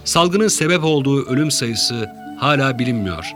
Salgının 0.03 0.47
sebep 0.47 0.83
olduğu 0.83 1.25
ölüm 1.25 1.51
sayısı 1.51 2.09
hala 2.39 2.79
bilinmiyor. 2.79 3.33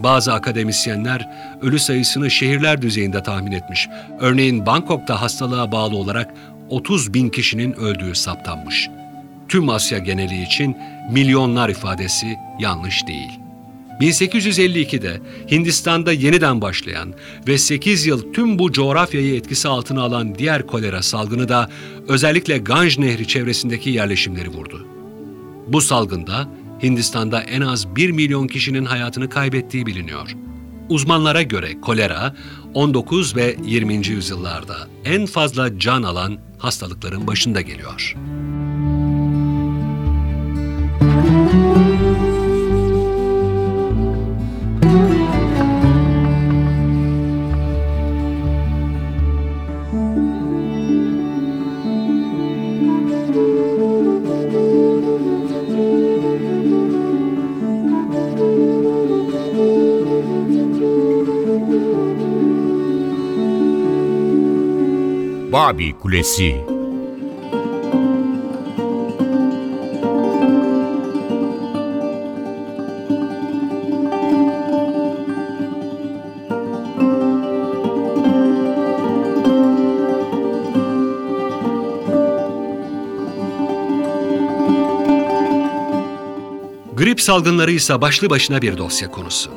Bazı 0.00 0.32
akademisyenler 0.32 1.28
ölü 1.62 1.78
sayısını 1.78 2.30
şehirler 2.30 2.82
düzeyinde 2.82 3.22
tahmin 3.22 3.52
etmiş. 3.52 3.88
Örneğin 4.20 4.66
Bangkok'ta 4.66 5.22
hastalığa 5.22 5.72
bağlı 5.72 5.96
olarak 5.96 6.34
30 6.68 7.14
bin 7.14 7.28
kişinin 7.28 7.72
öldüğü 7.72 8.14
saptanmış. 8.14 8.88
Tüm 9.48 9.68
Asya 9.68 9.98
geneli 9.98 10.42
için 10.42 10.76
milyonlar 11.12 11.68
ifadesi 11.68 12.36
yanlış 12.60 13.06
değil. 13.06 13.30
1852'de 14.00 15.20
Hindistan'da 15.50 16.12
yeniden 16.12 16.60
başlayan 16.60 17.14
ve 17.48 17.58
8 17.58 18.06
yıl 18.06 18.32
tüm 18.32 18.58
bu 18.58 18.72
coğrafyayı 18.72 19.34
etkisi 19.34 19.68
altına 19.68 20.02
alan 20.02 20.34
diğer 20.34 20.66
kolera 20.66 21.02
salgını 21.02 21.48
da 21.48 21.70
özellikle 22.08 22.58
Ganj 22.58 22.98
Nehri 22.98 23.28
çevresindeki 23.28 23.90
yerleşimleri 23.90 24.48
vurdu. 24.48 24.86
Bu 25.68 25.80
salgında 25.80 26.48
Hindistan'da 26.82 27.42
en 27.42 27.60
az 27.60 27.96
1 27.96 28.10
milyon 28.10 28.46
kişinin 28.46 28.84
hayatını 28.84 29.28
kaybettiği 29.28 29.86
biliniyor. 29.86 30.36
Uzmanlara 30.88 31.42
göre 31.42 31.80
kolera 31.80 32.34
19 32.74 33.36
ve 33.36 33.56
20. 33.64 34.06
yüzyıllarda 34.06 34.76
en 35.04 35.26
fazla 35.26 35.78
can 35.78 36.02
alan 36.02 36.38
hastalıkların 36.58 37.26
başında 37.26 37.60
geliyor. 37.60 38.16
Babi 65.64 65.92
Kulesi 65.92 66.56
Grip 86.96 87.20
salgınları 87.20 87.70
ise 87.70 88.00
başlı 88.00 88.30
başına 88.30 88.62
bir 88.62 88.78
dosya 88.78 89.10
konusu. 89.10 89.50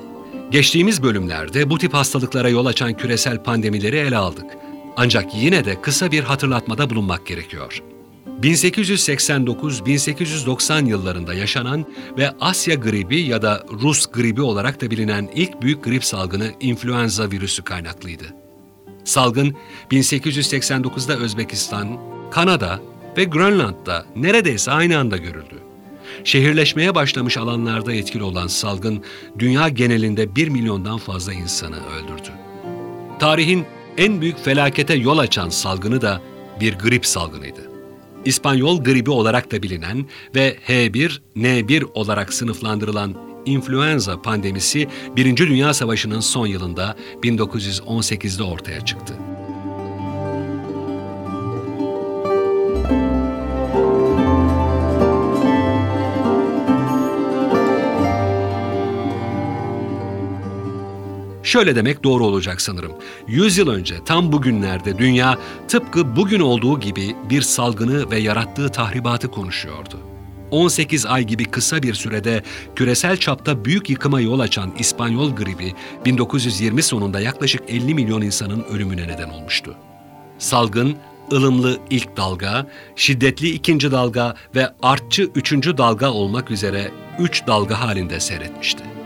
Geçtiğimiz 0.52 1.04
bölümlerde 1.04 1.70
bu 1.70 1.78
tip 1.78 1.94
hastalıklara 1.94 2.50
yol 2.50 2.66
açan 2.66 2.94
küresel 2.94 3.44
pandemileri 3.44 3.96
ele 3.96 4.18
aldık. 4.18 4.67
Ancak 4.98 5.36
yine 5.36 5.66
de 5.66 5.82
kısa 5.82 6.12
bir 6.12 6.24
hatırlatmada 6.24 6.90
bulunmak 6.90 7.26
gerekiyor. 7.26 7.84
1889-1890 8.42 10.88
yıllarında 10.88 11.34
yaşanan 11.34 11.86
ve 12.18 12.32
Asya 12.40 12.76
gribi 12.76 13.22
ya 13.22 13.42
da 13.42 13.64
Rus 13.82 14.12
gribi 14.12 14.42
olarak 14.42 14.82
da 14.82 14.92
bilinen 14.92 15.30
ilk 15.36 15.62
büyük 15.62 15.84
grip 15.84 16.06
salgını 16.06 16.52
influenza 16.60 17.32
virüsü 17.32 17.64
kaynaklıydı. 17.64 18.24
Salgın 19.04 19.56
1889'da 19.92 21.18
Özbekistan, 21.18 22.00
Kanada 22.32 22.80
ve 23.18 23.24
Grönland'da 23.24 24.06
neredeyse 24.16 24.72
aynı 24.72 24.98
anda 24.98 25.18
görüldü. 25.18 25.56
Şehirleşmeye 26.24 26.96
başlamış 26.96 27.38
alanlarda 27.38 27.94
etkili 27.94 28.24
olan 28.24 28.48
salgın 28.48 29.04
dünya 29.40 29.70
genelinde 29.70 30.36
1 30.36 30.48
milyondan 30.48 30.98
fazla 30.98 31.34
insanı 31.34 31.76
öldürdü. 31.76 32.30
Tarihin 33.20 33.66
en 33.98 34.22
büyük 34.22 34.38
felakete 34.38 34.94
yol 34.94 35.18
açan 35.18 35.50
salgını 35.50 36.02
da 36.02 36.22
bir 36.62 36.74
grip 36.74 37.06
salgınıydı. 37.06 37.72
İspanyol 38.26 38.84
gribi 38.84 39.10
olarak 39.10 39.52
da 39.52 39.64
bilinen 39.64 40.06
ve 40.36 40.58
H1N1 40.68 41.84
olarak 41.94 42.34
sınıflandırılan 42.34 43.16
influenza 43.46 44.22
pandemisi 44.22 44.88
1. 45.16 45.38
Dünya 45.38 45.74
Savaşı'nın 45.74 46.20
son 46.20 46.48
yılında 46.48 46.96
1918'de 47.24 48.44
ortaya 48.44 48.86
çıktı. 48.86 49.14
Şöyle 61.48 61.76
demek 61.76 62.04
doğru 62.04 62.26
olacak 62.26 62.62
sanırım. 62.62 62.92
100 63.28 63.58
yıl 63.58 63.70
önce 63.70 63.96
tam 64.06 64.32
bugünlerde 64.32 64.98
dünya 64.98 65.38
tıpkı 65.68 66.16
bugün 66.16 66.40
olduğu 66.40 66.80
gibi 66.80 67.16
bir 67.30 67.42
salgını 67.42 68.12
ve 68.12 68.20
yarattığı 68.20 68.70
tahribatı 68.70 69.32
konuşuyordu. 69.32 70.00
18 70.52 71.06
ay 71.06 71.24
gibi 71.24 71.46
kısa 71.46 71.84
bir 71.84 71.94
sürede 71.94 72.44
küresel 72.76 73.18
çapta 73.18 73.66
büyük 73.66 73.90
yıkıma 73.90 74.22
yol 74.22 74.40
açan 74.40 74.74
İspanyol 74.80 75.36
gribi 75.36 75.74
1920 76.06 76.84
sonunda 76.84 77.20
yaklaşık 77.20 77.62
50 77.68 77.94
milyon 77.94 78.22
insanın 78.22 78.64
ölümüne 78.64 79.08
neden 79.08 79.30
olmuştu. 79.30 79.76
Salgın, 80.40 80.96
ılımlı 81.32 81.78
ilk 81.90 82.18
dalga, 82.18 82.68
şiddetli 82.96 83.50
ikinci 83.50 83.92
dalga 83.92 84.36
ve 84.56 84.70
artçı 84.84 85.30
üçüncü 85.36 85.78
dalga 85.78 86.12
olmak 86.12 86.52
üzere 86.52 86.92
üç 87.20 87.48
dalga 87.48 87.80
halinde 87.80 88.20
seyretmişti. 88.20 88.97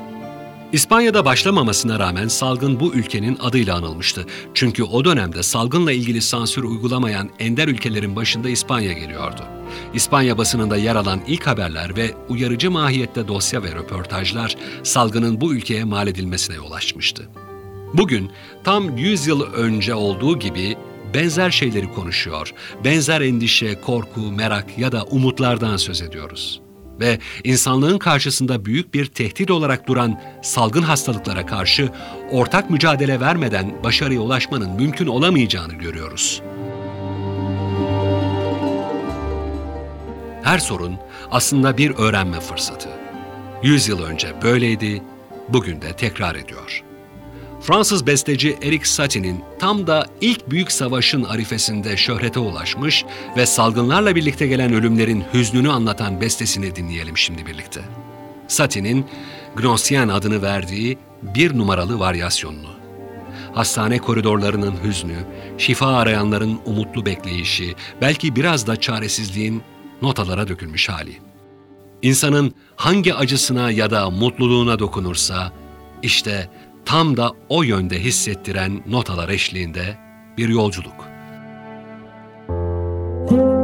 İspanya'da 0.73 1.25
başlamamasına 1.25 1.99
rağmen 1.99 2.27
salgın 2.27 2.79
bu 2.79 2.93
ülkenin 2.93 3.37
adıyla 3.41 3.75
anılmıştı. 3.75 4.25
Çünkü 4.53 4.83
o 4.83 5.05
dönemde 5.05 5.43
salgınla 5.43 5.91
ilgili 5.91 6.21
sansür 6.21 6.63
uygulamayan 6.63 7.29
ender 7.39 7.67
ülkelerin 7.67 8.15
başında 8.15 8.49
İspanya 8.49 8.93
geliyordu. 8.93 9.41
İspanya 9.93 10.37
basınında 10.37 10.77
yer 10.77 10.95
alan 10.95 11.21
ilk 11.27 11.47
haberler 11.47 11.95
ve 11.95 12.13
uyarıcı 12.29 12.71
mahiyette 12.71 13.27
dosya 13.27 13.63
ve 13.63 13.71
röportajlar 13.75 14.55
salgının 14.83 15.41
bu 15.41 15.53
ülkeye 15.53 15.83
mal 15.83 16.07
edilmesine 16.07 16.55
yol 16.55 16.71
açmıştı. 16.71 17.29
Bugün 17.93 18.31
tam 18.63 18.97
100 18.97 19.27
yıl 19.27 19.41
önce 19.41 19.95
olduğu 19.95 20.39
gibi 20.39 20.77
benzer 21.13 21.51
şeyleri 21.51 21.93
konuşuyor, 21.93 22.53
benzer 22.83 23.21
endişe, 23.21 23.81
korku, 23.81 24.21
merak 24.21 24.77
ya 24.77 24.91
da 24.91 25.03
umutlardan 25.03 25.77
söz 25.77 26.01
ediyoruz 26.01 26.61
ve 27.01 27.19
insanlığın 27.43 27.97
karşısında 27.97 28.65
büyük 28.65 28.93
bir 28.93 29.05
tehdit 29.05 29.51
olarak 29.51 29.87
duran 29.87 30.21
salgın 30.41 30.81
hastalıklara 30.81 31.45
karşı 31.45 31.89
ortak 32.31 32.69
mücadele 32.69 33.19
vermeden 33.19 33.83
başarıya 33.83 34.21
ulaşmanın 34.21 34.71
mümkün 34.71 35.07
olamayacağını 35.07 35.73
görüyoruz. 35.73 36.41
Her 40.43 40.59
sorun 40.59 40.97
aslında 41.31 41.77
bir 41.77 41.91
öğrenme 41.91 42.39
fırsatı. 42.39 42.89
Yüz 43.63 43.87
yıl 43.87 44.03
önce 44.03 44.33
böyleydi, 44.43 45.03
bugün 45.49 45.81
de 45.81 45.93
tekrar 45.93 46.35
ediyor.'' 46.35 46.90
Fransız 47.61 48.07
besteci 48.07 48.57
Eric 48.61 48.85
Satie'nin 48.85 49.43
tam 49.59 49.87
da 49.87 50.05
ilk 50.21 50.49
büyük 50.49 50.71
savaşın 50.71 51.23
arifesinde 51.23 51.97
şöhrete 51.97 52.39
ulaşmış 52.39 53.05
ve 53.37 53.45
salgınlarla 53.45 54.15
birlikte 54.15 54.47
gelen 54.47 54.73
ölümlerin 54.73 55.23
hüznünü 55.33 55.71
anlatan 55.71 56.21
bestesini 56.21 56.75
dinleyelim 56.75 57.17
şimdi 57.17 57.45
birlikte. 57.45 57.81
Satie'nin 58.47 59.05
Gnossien 59.55 60.07
adını 60.07 60.41
verdiği 60.41 60.97
bir 61.21 61.57
numaralı 61.57 61.99
varyasyonunu. 61.99 62.69
Hastane 63.53 63.97
koridorlarının 63.97 64.75
hüznü, 64.83 65.25
şifa 65.57 65.87
arayanların 65.87 66.59
umutlu 66.65 67.05
bekleyişi, 67.05 67.75
belki 68.01 68.35
biraz 68.35 68.67
da 68.67 68.75
çaresizliğin 68.75 69.63
notalara 70.01 70.47
dökülmüş 70.47 70.89
hali. 70.89 71.13
İnsanın 72.01 72.53
hangi 72.75 73.13
acısına 73.13 73.71
ya 73.71 73.91
da 73.91 74.09
mutluluğuna 74.09 74.79
dokunursa, 74.79 75.51
işte 76.03 76.49
tam 76.85 77.17
da 77.17 77.31
o 77.49 77.63
yönde 77.63 77.99
hissettiren 77.99 78.83
notalar 78.87 79.29
eşliğinde 79.29 79.97
bir 80.37 80.49
yolculuk. 80.49 81.11
NTV 83.31 83.60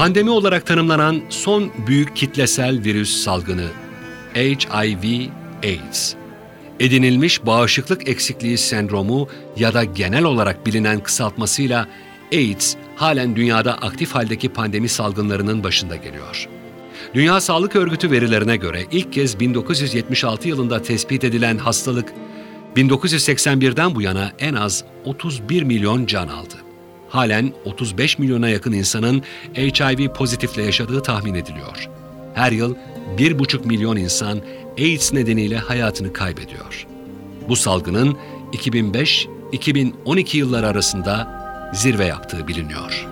Pandemi 0.00 0.30
olarak 0.30 0.66
tanımlanan 0.66 1.20
son 1.28 1.72
büyük 1.86 2.16
kitlesel 2.16 2.84
virüs 2.84 3.16
salgını 3.16 3.66
HIV/AIDS, 4.34 6.14
edinilmiş 6.80 7.46
bağışıklık 7.46 8.08
eksikliği 8.08 8.58
sendromu 8.58 9.28
ya 9.56 9.74
da 9.74 9.84
genel 9.84 10.24
olarak 10.24 10.66
bilinen 10.66 11.00
kısaltmasıyla 11.00 11.88
AIDS 12.32 12.76
halen 12.96 13.36
dünyada 13.36 13.74
aktif 13.74 14.14
haldeki 14.14 14.48
pandemi 14.48 14.88
salgınlarının 14.88 15.64
başında 15.64 15.96
geliyor. 15.96 16.48
Dünya 17.14 17.40
Sağlık 17.40 17.76
Örgütü 17.76 18.10
verilerine 18.10 18.56
göre 18.56 18.84
ilk 18.92 19.12
kez 19.12 19.40
1976 19.40 20.48
yılında 20.48 20.82
tespit 20.82 21.24
edilen 21.24 21.58
hastalık 21.58 22.12
1981'den 22.76 23.94
bu 23.94 24.02
yana 24.02 24.32
en 24.38 24.54
az 24.54 24.84
31 25.04 25.62
milyon 25.62 26.06
can 26.06 26.28
aldı. 26.28 26.69
Halen 27.10 27.52
35 27.64 28.18
milyona 28.18 28.48
yakın 28.48 28.72
insanın 28.72 29.22
HIV 29.56 30.08
pozitifle 30.12 30.62
yaşadığı 30.62 31.02
tahmin 31.02 31.34
ediliyor. 31.34 31.88
Her 32.34 32.52
yıl 32.52 32.74
1,5 33.18 33.66
milyon 33.66 33.96
insan 33.96 34.40
AIDS 34.78 35.12
nedeniyle 35.12 35.56
hayatını 35.56 36.12
kaybediyor. 36.12 36.86
Bu 37.48 37.56
salgının 37.56 38.16
2005-2012 38.52 40.36
yılları 40.36 40.66
arasında 40.66 41.40
zirve 41.74 42.04
yaptığı 42.04 42.48
biliniyor. 42.48 43.06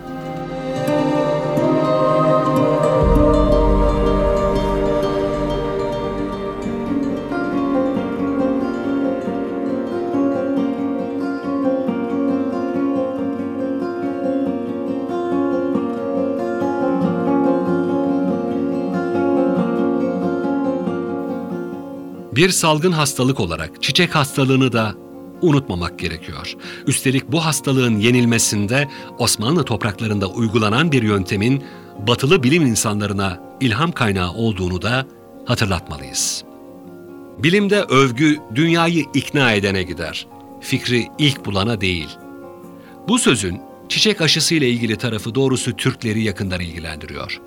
Bir 22.39 22.51
salgın 22.51 22.93
hastalık 22.93 23.41
olarak 23.41 23.83
çiçek 23.83 24.15
hastalığını 24.15 24.73
da 24.73 24.95
unutmamak 25.43 25.99
gerekiyor. 25.99 26.55
Üstelik 26.87 27.33
bu 27.33 27.45
hastalığın 27.45 27.99
yenilmesinde 27.99 28.89
Osmanlı 29.19 29.65
topraklarında 29.65 30.27
uygulanan 30.27 30.93
bir 30.93 31.03
yöntemin 31.03 31.65
batılı 32.07 32.43
bilim 32.43 32.67
insanlarına 32.67 33.41
ilham 33.61 33.93
kaynağı 33.93 34.33
olduğunu 34.33 34.83
da 34.83 35.07
hatırlatmalıyız. 35.47 36.45
Bilimde 37.39 37.83
övgü 37.83 38.39
dünyayı 38.55 39.05
ikna 39.15 39.53
edene 39.53 39.83
gider. 39.83 40.27
Fikri 40.61 41.09
ilk 41.19 41.47
bulana 41.47 41.81
değil. 41.81 42.09
Bu 43.09 43.19
sözün 43.19 43.61
çiçek 43.89 44.21
aşısı 44.21 44.55
ile 44.55 44.69
ilgili 44.71 44.97
tarafı 44.97 45.35
doğrusu 45.35 45.77
Türkleri 45.77 46.23
yakından 46.23 46.61
ilgilendiriyor. 46.61 47.41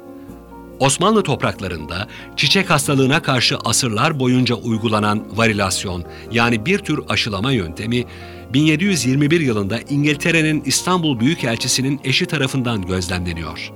Osmanlı 0.81 1.23
topraklarında 1.23 2.07
çiçek 2.35 2.69
hastalığına 2.69 3.21
karşı 3.21 3.57
asırlar 3.57 4.19
boyunca 4.19 4.55
uygulanan 4.55 5.37
varilasyon 5.37 6.03
yani 6.31 6.65
bir 6.65 6.79
tür 6.79 6.99
aşılama 7.09 7.51
yöntemi 7.51 8.05
1721 8.53 9.39
yılında 9.41 9.79
İngiltere'nin 9.89 10.63
İstanbul 10.65 11.19
Büyükelçisi'nin 11.19 11.99
eşi 12.03 12.25
tarafından 12.25 12.81
gözlemleniyor. 12.81 13.71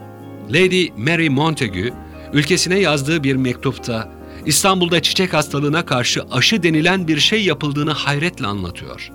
Lady 0.49 0.89
Mary 0.97 1.29
Montagu 1.29 1.95
ülkesine 2.33 2.79
yazdığı 2.79 3.23
bir 3.23 3.35
mektupta 3.35 4.11
İstanbul'da 4.45 5.01
çiçek 5.01 5.33
hastalığına 5.33 5.85
karşı 5.85 6.23
aşı 6.31 6.63
denilen 6.63 7.07
bir 7.07 7.19
şey 7.19 7.43
yapıldığını 7.43 7.91
hayretle 7.91 8.47
anlatıyor. 8.47 9.11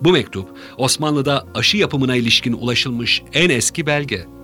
Bu 0.00 0.12
mektup 0.12 0.48
Osmanlı'da 0.76 1.46
aşı 1.54 1.76
yapımına 1.76 2.16
ilişkin 2.16 2.52
ulaşılmış 2.52 3.22
en 3.32 3.50
eski 3.50 3.86
belge. 3.86 4.39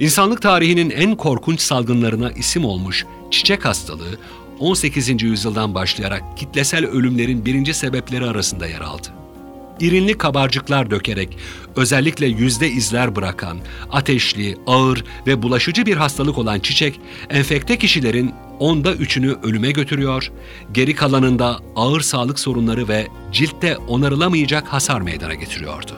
İnsanlık 0.00 0.42
tarihinin 0.42 0.90
en 0.90 1.16
korkunç 1.16 1.60
salgınlarına 1.60 2.30
isim 2.30 2.64
olmuş 2.64 3.06
çiçek 3.30 3.64
hastalığı 3.64 4.18
18. 4.58 5.22
yüzyıldan 5.22 5.74
başlayarak 5.74 6.22
kitlesel 6.36 6.86
ölümlerin 6.86 7.44
birinci 7.44 7.74
sebepleri 7.74 8.24
arasında 8.24 8.66
yer 8.66 8.80
aldı. 8.80 9.08
İrinli 9.80 10.18
kabarcıklar 10.18 10.90
dökerek 10.90 11.38
özellikle 11.76 12.26
yüzde 12.26 12.68
izler 12.70 13.16
bırakan, 13.16 13.58
ateşli, 13.90 14.56
ağır 14.66 15.04
ve 15.26 15.42
bulaşıcı 15.42 15.86
bir 15.86 15.96
hastalık 15.96 16.38
olan 16.38 16.60
çiçek, 16.60 17.00
enfekte 17.30 17.78
kişilerin 17.78 18.34
onda 18.58 18.94
üçünü 18.94 19.36
ölüme 19.42 19.70
götürüyor, 19.70 20.32
geri 20.72 20.94
kalanında 20.94 21.60
ağır 21.76 22.00
sağlık 22.00 22.38
sorunları 22.38 22.88
ve 22.88 23.06
ciltte 23.32 23.76
onarılamayacak 23.76 24.68
hasar 24.68 25.00
meydana 25.00 25.34
getiriyordu. 25.34 25.92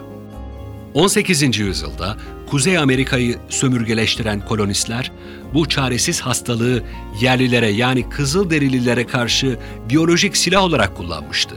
18. 0.94 1.58
yüzyılda 1.58 2.16
Kuzey 2.50 2.78
Amerika'yı 2.78 3.38
sömürgeleştiren 3.48 4.40
kolonistler 4.40 5.12
bu 5.54 5.68
çaresiz 5.68 6.20
hastalığı 6.20 6.82
yerlilere 7.20 7.68
yani 7.68 8.08
Kızılderililere 8.08 9.06
karşı 9.06 9.58
biyolojik 9.88 10.36
silah 10.36 10.62
olarak 10.62 10.96
kullanmıştı. 10.96 11.54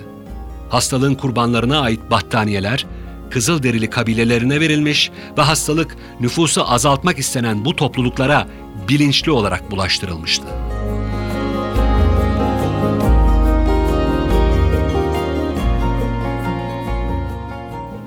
Hastalığın 0.69 1.15
kurbanlarına 1.15 1.79
ait 1.79 1.99
battaniyeler 2.11 2.85
Kızılderili 3.29 3.89
kabilelerine 3.89 4.59
verilmiş 4.59 5.11
ve 5.37 5.41
hastalık 5.41 5.95
nüfusu 6.19 6.71
azaltmak 6.71 7.19
istenen 7.19 7.65
bu 7.65 7.75
topluluklara 7.75 8.47
bilinçli 8.89 9.31
olarak 9.31 9.71
bulaştırılmıştı. 9.71 10.45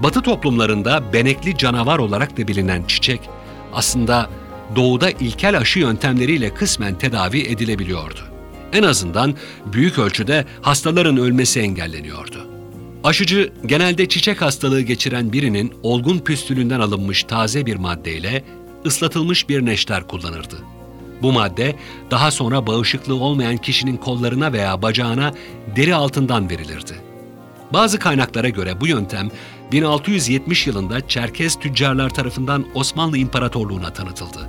Batı 0.06 0.22
toplumlarında 0.22 1.12
benekli 1.12 1.56
canavar 1.56 1.98
olarak 1.98 2.38
da 2.38 2.48
bilinen 2.48 2.82
çiçek 2.88 3.20
aslında 3.72 4.30
doğuda 4.76 5.10
ilkel 5.10 5.58
aşı 5.58 5.78
yöntemleriyle 5.78 6.54
kısmen 6.54 6.98
tedavi 6.98 7.40
edilebiliyordu. 7.40 8.20
En 8.72 8.82
azından 8.82 9.34
büyük 9.72 9.98
ölçüde 9.98 10.44
hastaların 10.62 11.16
ölmesi 11.16 11.60
engelleniyordu. 11.60 12.46
Aşıcı 13.04 13.52
genelde 13.66 14.08
çiçek 14.08 14.42
hastalığı 14.42 14.80
geçiren 14.80 15.32
birinin 15.32 15.72
olgun 15.82 16.18
püstülünden 16.18 16.80
alınmış 16.80 17.24
taze 17.24 17.66
bir 17.66 17.76
maddeyle 17.76 18.44
ıslatılmış 18.86 19.48
bir 19.48 19.66
neşter 19.66 20.06
kullanırdı. 20.06 20.56
Bu 21.22 21.32
madde 21.32 21.76
daha 22.10 22.30
sonra 22.30 22.66
bağışıklığı 22.66 23.20
olmayan 23.20 23.56
kişinin 23.56 23.96
kollarına 23.96 24.52
veya 24.52 24.82
bacağına 24.82 25.34
deri 25.76 25.94
altından 25.94 26.50
verilirdi. 26.50 27.06
Bazı 27.72 27.98
kaynaklara 27.98 28.48
göre 28.48 28.80
bu 28.80 28.86
yöntem 28.86 29.30
1670 29.72 30.66
yılında 30.66 31.08
Çerkez 31.08 31.58
tüccarlar 31.58 32.10
tarafından 32.10 32.64
Osmanlı 32.74 33.18
İmparatorluğu'na 33.18 33.92
tanıtıldı. 33.92 34.48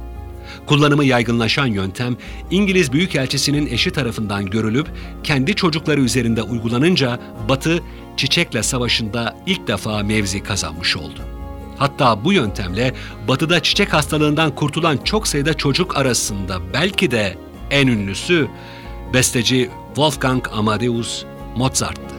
Kullanımı 0.65 1.05
yaygınlaşan 1.05 1.67
yöntem 1.67 2.17
İngiliz 2.51 2.93
Büyükelçisi'nin 2.93 3.67
eşi 3.67 3.91
tarafından 3.91 4.45
görülüp 4.45 4.87
kendi 5.23 5.55
çocukları 5.55 6.01
üzerinde 6.01 6.41
uygulanınca 6.41 7.19
Batı 7.49 7.83
Çiçekle 8.17 8.63
Savaşı'nda 8.63 9.35
ilk 9.45 9.67
defa 9.67 10.03
mevzi 10.03 10.43
kazanmış 10.43 10.97
oldu. 10.97 11.19
Hatta 11.77 12.23
bu 12.23 12.33
yöntemle 12.33 12.93
Batı'da 13.27 13.63
çiçek 13.63 13.93
hastalığından 13.93 14.55
kurtulan 14.55 14.97
çok 14.97 15.27
sayıda 15.27 15.53
çocuk 15.53 15.97
arasında 15.97 16.73
belki 16.73 17.11
de 17.11 17.37
en 17.71 17.87
ünlüsü 17.87 18.47
besteci 19.13 19.69
Wolfgang 19.87 20.47
Amadeus 20.53 21.23
Mozart'tı. 21.55 22.16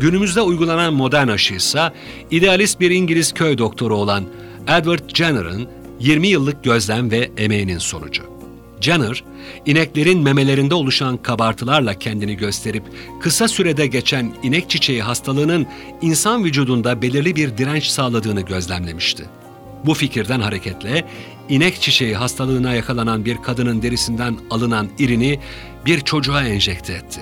Günümüzde 0.00 0.40
uygulanan 0.40 0.94
modern 0.94 1.28
aşı 1.28 1.56
idealist 2.30 2.80
bir 2.80 2.90
İngiliz 2.90 3.32
köy 3.32 3.58
doktoru 3.58 3.96
olan 3.96 4.24
Edward 4.68 5.14
Jenner'ın 5.14 5.68
20 6.00 6.28
yıllık 6.28 6.64
gözlem 6.64 7.10
ve 7.10 7.30
emeğinin 7.36 7.78
sonucu. 7.78 8.22
Jenner, 8.80 9.24
ineklerin 9.66 10.22
memelerinde 10.22 10.74
oluşan 10.74 11.16
kabartılarla 11.16 11.94
kendini 11.94 12.36
gösterip 12.36 12.82
kısa 13.20 13.48
sürede 13.48 13.86
geçen 13.86 14.34
inek 14.42 14.70
çiçeği 14.70 15.02
hastalığının 15.02 15.66
insan 16.02 16.44
vücudunda 16.44 17.02
belirli 17.02 17.36
bir 17.36 17.58
direnç 17.58 17.84
sağladığını 17.84 18.40
gözlemlemişti. 18.40 19.24
Bu 19.86 19.94
fikirden 19.94 20.40
hareketle 20.40 21.04
inek 21.48 21.80
çiçeği 21.80 22.16
hastalığına 22.16 22.74
yakalanan 22.74 23.24
bir 23.24 23.36
kadının 23.42 23.82
derisinden 23.82 24.36
alınan 24.50 24.88
irini 24.98 25.40
bir 25.86 26.00
çocuğa 26.00 26.42
enjekte 26.42 26.92
etti. 26.92 27.20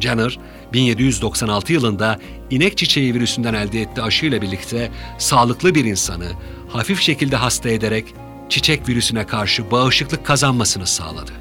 Jenner, 0.00 0.38
1796 0.72 1.72
yılında 1.72 2.18
inek 2.50 2.76
çiçeği 2.78 3.14
virüsünden 3.14 3.54
elde 3.54 3.80
ettiği 3.80 4.02
aşıyla 4.02 4.42
birlikte 4.42 4.90
sağlıklı 5.18 5.74
bir 5.74 5.84
insanı 5.84 6.28
hafif 6.68 7.00
şekilde 7.00 7.36
hasta 7.36 7.68
ederek 7.68 8.14
çiçek 8.48 8.88
virüsüne 8.88 9.26
karşı 9.26 9.70
bağışıklık 9.70 10.26
kazanmasını 10.26 10.86
sağladı. 10.86 11.32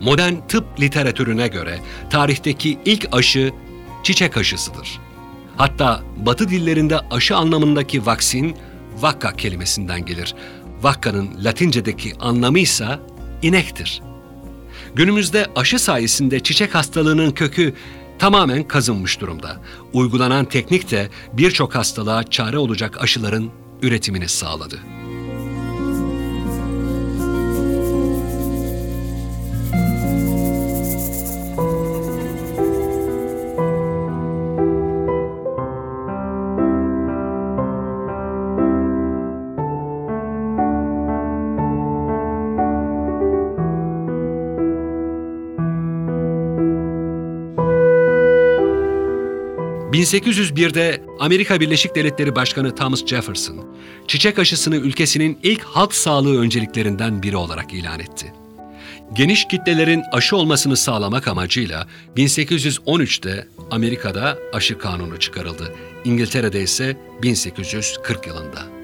Modern 0.00 0.34
tıp 0.48 0.80
literatürüne 0.80 1.48
göre 1.48 1.78
tarihteki 2.10 2.78
ilk 2.84 3.08
aşı 3.12 3.52
çiçek 4.02 4.36
aşısıdır. 4.36 5.00
Hatta 5.56 6.02
Batı 6.16 6.48
dillerinde 6.48 6.98
aşı 7.10 7.36
anlamındaki 7.36 8.06
vaksin 8.06 8.56
vakka 8.96 9.36
kelimesinden 9.36 10.04
gelir. 10.04 10.34
Vakka'nın 10.82 11.44
Latince'deki 11.44 12.12
anlamı 12.20 12.58
ise 12.58 12.98
inektir. 13.42 14.02
Günümüzde 14.94 15.46
aşı 15.56 15.78
sayesinde 15.78 16.40
çiçek 16.40 16.74
hastalığının 16.74 17.30
kökü 17.30 17.74
tamamen 18.20 18.68
kazınmış 18.68 19.20
durumda. 19.20 19.56
Uygulanan 19.92 20.44
teknik 20.44 20.90
de 20.90 21.08
birçok 21.32 21.74
hastalığa 21.74 22.24
çare 22.24 22.58
olacak 22.58 23.02
aşıların 23.02 23.50
üretimini 23.82 24.28
sağladı. 24.28 24.99
1801'de 50.12 51.02
Amerika 51.20 51.60
Birleşik 51.60 51.94
Devletleri 51.94 52.34
Başkanı 52.34 52.74
Thomas 52.74 53.06
Jefferson, 53.06 53.76
çiçek 54.08 54.38
aşısını 54.38 54.76
ülkesinin 54.76 55.38
ilk 55.42 55.62
halk 55.62 55.94
sağlığı 55.94 56.40
önceliklerinden 56.40 57.22
biri 57.22 57.36
olarak 57.36 57.72
ilan 57.72 58.00
etti. 58.00 58.32
Geniş 59.12 59.48
kitlelerin 59.48 60.02
aşı 60.12 60.36
olmasını 60.36 60.76
sağlamak 60.76 61.28
amacıyla 61.28 61.86
1813'te 62.16 63.48
Amerika'da 63.70 64.38
aşı 64.52 64.78
kanunu 64.78 65.18
çıkarıldı. 65.18 65.74
İngiltere'de 66.04 66.62
ise 66.62 66.96
1840 67.22 68.26
yılında. 68.26 68.79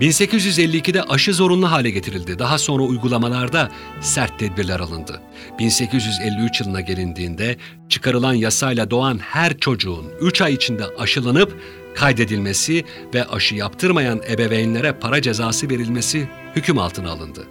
1852'de 0.00 1.02
aşı 1.02 1.34
zorunlu 1.34 1.70
hale 1.70 1.90
getirildi. 1.90 2.38
Daha 2.38 2.58
sonra 2.58 2.82
uygulamalarda 2.82 3.70
sert 4.00 4.38
tedbirler 4.38 4.80
alındı. 4.80 5.20
1853 5.58 6.60
yılına 6.60 6.80
gelindiğinde 6.80 7.56
çıkarılan 7.88 8.34
yasayla 8.34 8.90
doğan 8.90 9.18
her 9.18 9.58
çocuğun 9.58 10.06
3 10.20 10.42
ay 10.42 10.54
içinde 10.54 10.84
aşılanıp 10.98 11.60
kaydedilmesi 11.94 12.84
ve 13.14 13.24
aşı 13.24 13.54
yaptırmayan 13.54 14.20
ebeveynlere 14.30 14.92
para 14.92 15.22
cezası 15.22 15.70
verilmesi 15.70 16.28
hüküm 16.56 16.78
altına 16.78 17.10
alındı. 17.10 17.46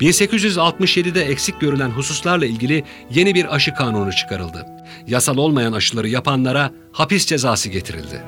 1867'de 0.00 1.24
eksik 1.24 1.60
görülen 1.60 1.90
hususlarla 1.90 2.46
ilgili 2.46 2.84
yeni 3.10 3.34
bir 3.34 3.54
aşı 3.54 3.74
kanunu 3.74 4.12
çıkarıldı. 4.12 4.66
Yasal 5.06 5.36
olmayan 5.36 5.72
aşıları 5.72 6.08
yapanlara 6.08 6.70
hapis 6.92 7.26
cezası 7.26 7.68
getirildi. 7.68 8.22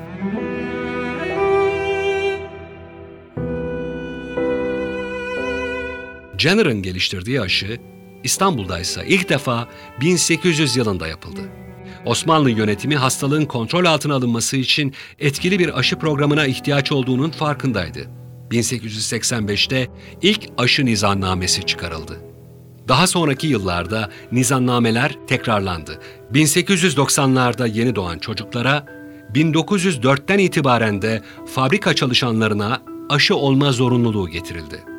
Jenner'ın 6.39 6.81
geliştirdiği 6.81 7.41
aşı 7.41 7.77
İstanbul'da 8.23 8.79
ise 8.79 9.05
ilk 9.07 9.29
defa 9.29 9.67
1800 10.01 10.75
yılında 10.75 11.07
yapıldı. 11.07 11.39
Osmanlı 12.05 12.51
yönetimi 12.51 12.95
hastalığın 12.95 13.45
kontrol 13.45 13.85
altına 13.85 14.15
alınması 14.15 14.57
için 14.57 14.93
etkili 15.19 15.59
bir 15.59 15.79
aşı 15.79 15.95
programına 15.95 16.45
ihtiyaç 16.45 16.91
olduğunun 16.91 17.29
farkındaydı. 17.29 17.99
1885'te 18.51 19.87
ilk 20.21 20.49
aşı 20.57 20.85
nizamnamesi 20.85 21.65
çıkarıldı. 21.65 22.19
Daha 22.87 23.07
sonraki 23.07 23.47
yıllarda 23.47 24.09
nizamnameler 24.31 25.15
tekrarlandı. 25.27 25.99
1890'larda 26.33 27.71
yeni 27.73 27.95
doğan 27.95 28.19
çocuklara, 28.19 28.85
1904'ten 29.33 30.37
itibaren 30.37 31.01
de 31.01 31.21
fabrika 31.53 31.93
çalışanlarına 31.93 32.81
aşı 33.09 33.35
olma 33.35 33.71
zorunluluğu 33.71 34.29
getirildi. 34.29 34.98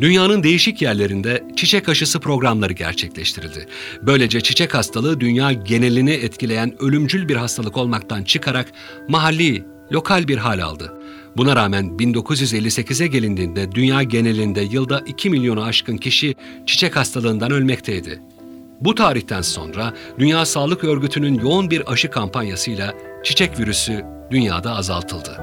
Dünyanın 0.00 0.42
değişik 0.42 0.82
yerlerinde 0.82 1.44
çiçek 1.56 1.88
aşısı 1.88 2.20
programları 2.20 2.72
gerçekleştirildi. 2.72 3.66
Böylece 4.02 4.40
çiçek 4.40 4.74
hastalığı 4.74 5.20
dünya 5.20 5.52
genelini 5.52 6.10
etkileyen 6.10 6.82
ölümcül 6.82 7.28
bir 7.28 7.36
hastalık 7.36 7.76
olmaktan 7.76 8.24
çıkarak 8.24 8.72
mahalli, 9.08 9.64
lokal 9.92 10.28
bir 10.28 10.38
hal 10.38 10.58
aldı. 10.58 10.94
Buna 11.36 11.56
rağmen 11.56 11.84
1958'e 11.84 13.06
gelindiğinde 13.06 13.72
dünya 13.72 14.02
genelinde 14.02 14.60
yılda 14.60 15.00
2 15.06 15.30
milyonu 15.30 15.62
aşkın 15.62 15.96
kişi 15.96 16.34
çiçek 16.66 16.96
hastalığından 16.96 17.50
ölmekteydi. 17.50 18.22
Bu 18.80 18.94
tarihten 18.94 19.42
sonra 19.42 19.94
Dünya 20.18 20.46
Sağlık 20.46 20.84
Örgütü'nün 20.84 21.40
yoğun 21.40 21.70
bir 21.70 21.92
aşı 21.92 22.10
kampanyasıyla 22.10 22.94
çiçek 23.24 23.58
virüsü 23.58 24.04
dünyada 24.30 24.76
azaltıldı. 24.76 25.36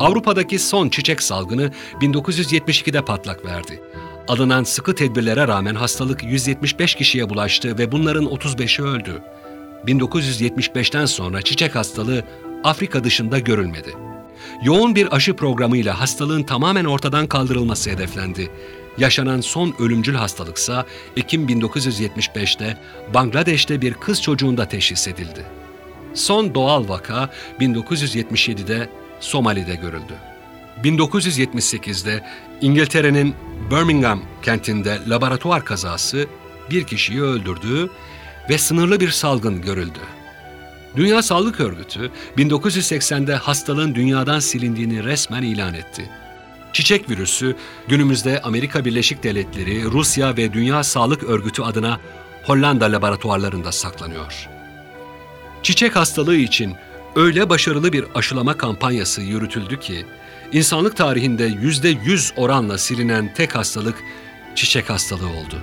Avrupa'daki 0.00 0.58
son 0.58 0.88
çiçek 0.88 1.22
salgını 1.22 1.70
1972'de 2.00 3.04
patlak 3.04 3.44
verdi. 3.44 3.82
Alınan 4.28 4.64
sıkı 4.64 4.94
tedbirlere 4.94 5.48
rağmen 5.48 5.74
hastalık 5.74 6.24
175 6.24 6.94
kişiye 6.94 7.30
bulaştı 7.30 7.78
ve 7.78 7.92
bunların 7.92 8.24
35'i 8.24 8.84
öldü. 8.84 9.22
1975'ten 9.86 11.06
sonra 11.06 11.42
çiçek 11.42 11.74
hastalığı 11.74 12.24
Afrika 12.64 13.04
dışında 13.04 13.38
görülmedi. 13.38 13.94
Yoğun 14.62 14.94
bir 14.94 15.14
aşı 15.16 15.36
programıyla 15.36 16.00
hastalığın 16.00 16.42
tamamen 16.42 16.84
ortadan 16.84 17.26
kaldırılması 17.26 17.90
hedeflendi. 17.90 18.50
Yaşanan 18.98 19.40
son 19.40 19.74
ölümcül 19.78 20.14
hastalıksa 20.14 20.86
Ekim 21.16 21.46
1975'te 21.46 22.78
Bangladeş'te 23.14 23.80
bir 23.80 23.94
kız 23.94 24.22
çocuğunda 24.22 24.68
teşhis 24.68 25.08
edildi. 25.08 25.46
Son 26.14 26.54
doğal 26.54 26.88
vaka 26.88 27.30
1977'de 27.60 28.88
Somali'de 29.20 29.74
görüldü. 29.74 30.14
1978'de 30.84 32.24
İngiltere'nin 32.60 33.34
Birmingham 33.70 34.22
kentinde 34.42 34.98
laboratuvar 35.08 35.64
kazası 35.64 36.26
bir 36.70 36.84
kişiyi 36.84 37.22
öldürdü 37.22 37.90
ve 38.50 38.58
sınırlı 38.58 39.00
bir 39.00 39.10
salgın 39.10 39.62
görüldü. 39.62 40.00
Dünya 40.96 41.22
Sağlık 41.22 41.60
Örgütü 41.60 42.10
1980'de 42.38 43.34
hastalığın 43.34 43.94
dünyadan 43.94 44.38
silindiğini 44.38 45.04
resmen 45.04 45.42
ilan 45.42 45.74
etti. 45.74 46.10
Çiçek 46.72 47.10
virüsü 47.10 47.56
günümüzde 47.88 48.42
Amerika 48.42 48.84
Birleşik 48.84 49.22
Devletleri, 49.22 49.84
Rusya 49.84 50.36
ve 50.36 50.52
Dünya 50.52 50.84
Sağlık 50.84 51.24
Örgütü 51.24 51.62
adına 51.62 52.00
Hollanda 52.44 52.84
laboratuvarlarında 52.84 53.72
saklanıyor. 53.72 54.48
Çiçek 55.62 55.96
hastalığı 55.96 56.36
için 56.36 56.74
öyle 57.16 57.48
başarılı 57.50 57.92
bir 57.92 58.04
aşılama 58.14 58.56
kampanyası 58.56 59.22
yürütüldü 59.22 59.80
ki, 59.80 60.06
insanlık 60.52 60.96
tarihinde 60.96 61.44
yüzde 61.44 61.88
yüz 61.88 62.32
oranla 62.36 62.78
silinen 62.78 63.34
tek 63.34 63.54
hastalık 63.54 63.94
çiçek 64.54 64.90
hastalığı 64.90 65.28
oldu. 65.28 65.58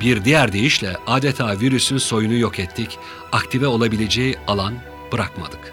Bir 0.00 0.24
diğer 0.24 0.52
deyişle 0.52 0.96
adeta 1.06 1.60
virüsün 1.60 1.98
soyunu 1.98 2.34
yok 2.34 2.58
ettik, 2.58 2.98
aktive 3.32 3.66
olabileceği 3.66 4.36
alan 4.46 4.74
bırakmadık. 5.12 5.72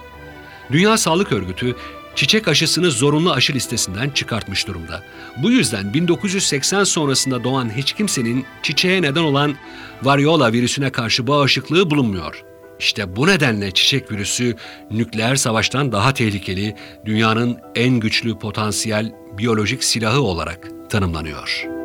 Dünya 0.71 0.97
Sağlık 0.97 1.31
Örgütü 1.31 1.75
çiçek 2.15 2.47
aşısını 2.47 2.91
zorunlu 2.91 3.31
aşı 3.31 3.53
listesinden 3.53 4.09
çıkartmış 4.09 4.67
durumda. 4.67 5.03
Bu 5.37 5.51
yüzden 5.51 5.93
1980 5.93 6.83
sonrasında 6.83 7.43
doğan 7.43 7.71
hiç 7.77 7.93
kimsenin 7.93 8.45
çiçeğe 8.63 9.01
neden 9.01 9.23
olan 9.23 9.55
variola 10.03 10.53
virüsüne 10.53 10.89
karşı 10.89 11.27
bağışıklığı 11.27 11.89
bulunmuyor. 11.91 12.54
İşte 12.79 13.15
bu 13.15 13.27
nedenle 13.27 13.71
çiçek 13.71 14.11
virüsü 14.11 14.55
nükleer 14.91 15.35
savaştan 15.35 15.91
daha 15.91 16.13
tehlikeli, 16.13 16.75
dünyanın 17.05 17.57
en 17.75 17.99
güçlü 17.99 18.39
potansiyel 18.39 19.11
biyolojik 19.37 19.83
silahı 19.83 20.21
olarak 20.21 20.67
tanımlanıyor. 20.89 21.75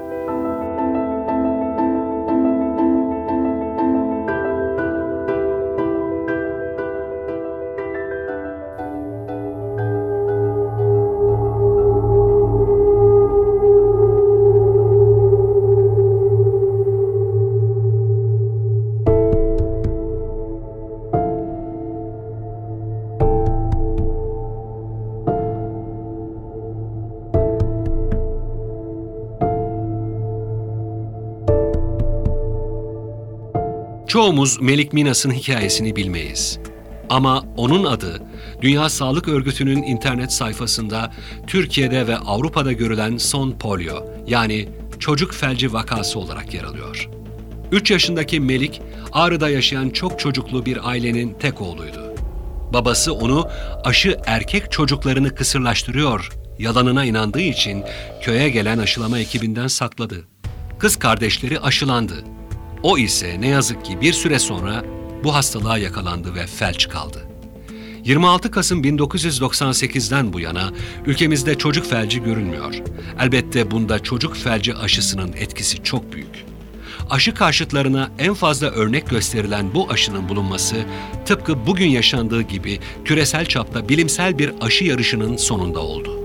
Çoğumuz 34.11 34.61
Melik 34.61 34.93
Minas'ın 34.93 35.31
hikayesini 35.31 35.97
bilmeyiz. 35.97 36.59
Ama 37.11 37.45
onun 37.57 37.85
adı 37.85 38.23
Dünya 38.63 38.89
Sağlık 38.89 39.29
Örgütü'nün 39.29 39.83
internet 39.83 40.33
sayfasında 40.33 41.13
Türkiye'de 41.47 42.07
ve 42.07 42.17
Avrupa'da 42.17 42.73
görülen 42.73 43.17
son 43.17 43.53
polio 43.53 44.07
yani 44.27 44.69
çocuk 44.99 45.35
felci 45.35 45.73
vakası 45.73 46.19
olarak 46.19 46.55
yer 46.55 46.65
alıyor. 46.65 47.09
3 47.73 47.91
yaşındaki 47.91 48.41
Melik, 48.41 48.83
Ağrı'da 49.13 49.51
yaşayan 49.51 49.91
çok 49.91 50.21
çocuklu 50.21 50.67
bir 50.67 50.89
ailenin 50.89 51.35
tek 51.35 51.61
oğluydu. 51.61 52.15
Babası 52.73 53.15
onu 53.15 53.49
aşı 53.85 54.19
erkek 54.27 54.73
çocuklarını 54.73 55.35
kısırlaştırıyor 55.35 56.31
yalanına 56.59 57.05
inandığı 57.05 57.41
için 57.41 57.85
köye 58.23 58.49
gelen 58.51 58.79
aşılama 58.79 59.19
ekibinden 59.19 59.67
sakladı. 59.67 60.25
Kız 60.79 60.97
kardeşleri 60.97 61.61
aşılandı. 61.61 62.25
O 62.83 62.99
ise 62.99 63.41
ne 63.41 63.49
yazık 63.49 63.85
ki 63.85 64.01
bir 64.01 64.13
süre 64.13 64.39
sonra 64.39 64.85
bu 65.25 65.35
hastalığa 65.35 65.79
yakalandı 65.79 66.35
ve 66.35 66.47
felç 66.47 66.89
kaldı. 66.89 67.27
26 68.05 68.51
Kasım 68.51 68.83
1998'den 68.83 70.33
bu 70.33 70.41
yana 70.41 70.73
ülkemizde 71.07 71.59
çocuk 71.59 71.87
felci 71.87 72.23
görünmüyor. 72.23 72.75
Elbette 73.21 73.71
bunda 73.71 73.99
çocuk 73.99 74.37
felci 74.37 74.75
aşısının 74.75 75.33
etkisi 75.33 75.83
çok 75.83 76.13
büyük. 76.13 76.45
Aşı 77.11 77.35
karşıtlarına 77.35 78.11
en 78.19 78.35
fazla 78.35 78.67
örnek 78.71 79.11
gösterilen 79.11 79.75
bu 79.75 79.91
aşının 79.91 80.29
bulunması 80.29 80.77
tıpkı 81.27 81.67
bugün 81.67 81.89
yaşandığı 81.89 82.43
gibi 82.43 82.79
küresel 83.05 83.47
çapta 83.47 83.89
bilimsel 83.89 84.39
bir 84.39 84.53
aşı 84.61 84.85
yarışının 84.85 85.37
sonunda 85.37 85.81
oldu. 85.81 86.20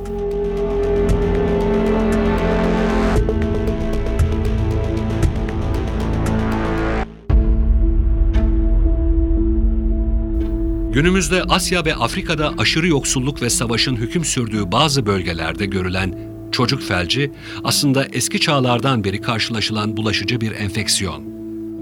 Günümüzde 10.95 11.43
Asya 11.43 11.85
ve 11.85 11.95
Afrika'da 11.95 12.53
aşırı 12.57 12.87
yoksulluk 12.87 13.41
ve 13.41 13.49
savaşın 13.49 13.95
hüküm 13.95 14.25
sürdüğü 14.25 14.71
bazı 14.71 15.05
bölgelerde 15.05 15.65
görülen 15.65 16.19
çocuk 16.51 16.81
felci 16.81 17.31
aslında 17.63 18.05
eski 18.05 18.39
çağlardan 18.39 19.03
beri 19.03 19.21
karşılaşılan 19.21 19.97
bulaşıcı 19.97 20.41
bir 20.41 20.51
enfeksiyon. 20.51 21.23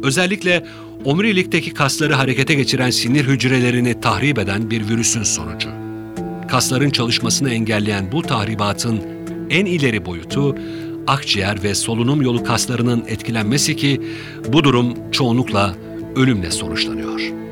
Özellikle 0.03 0.65
omurilikteki 1.05 1.73
kasları 1.73 2.13
harekete 2.13 2.53
geçiren 2.53 2.89
sinir 2.89 3.25
hücrelerini 3.25 4.01
tahrip 4.01 4.39
eden 4.39 4.71
bir 4.71 4.89
virüsün 4.89 5.23
sonucu. 5.23 5.69
Kasların 6.47 6.89
çalışmasını 6.89 7.53
engelleyen 7.53 8.11
bu 8.11 8.21
tahribatın 8.21 9.01
en 9.49 9.65
ileri 9.65 10.05
boyutu 10.05 10.55
akciğer 11.07 11.63
ve 11.63 11.75
solunum 11.75 12.21
yolu 12.21 12.43
kaslarının 12.43 13.03
etkilenmesi 13.07 13.75
ki 13.75 14.01
bu 14.47 14.63
durum 14.63 15.11
çoğunlukla 15.11 15.75
ölümle 16.15 16.51
sonuçlanıyor. 16.51 17.42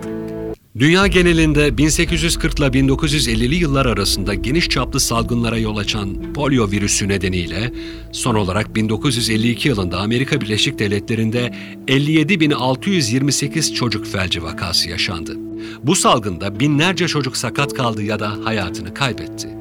Dünya 0.79 1.07
genelinde 1.07 1.77
1840 1.77 2.59
ile 2.59 2.65
1950'li 2.65 3.55
yıllar 3.55 3.85
arasında 3.85 4.33
geniş 4.33 4.69
çaplı 4.69 4.99
salgınlara 4.99 5.57
yol 5.57 5.77
açan 5.77 6.33
polio 6.33 6.71
virüsü 6.71 7.07
nedeniyle 7.07 7.71
son 8.11 8.35
olarak 8.35 8.75
1952 8.75 9.67
yılında 9.67 9.99
Amerika 9.99 10.41
Birleşik 10.41 10.79
Devletleri'nde 10.79 11.53
57.628 11.87 13.73
çocuk 13.73 14.07
felci 14.07 14.43
vakası 14.43 14.89
yaşandı. 14.89 15.35
Bu 15.83 15.95
salgında 15.95 16.59
binlerce 16.59 17.07
çocuk 17.07 17.37
sakat 17.37 17.73
kaldı 17.73 18.03
ya 18.03 18.19
da 18.19 18.37
hayatını 18.43 18.93
kaybetti. 18.93 19.60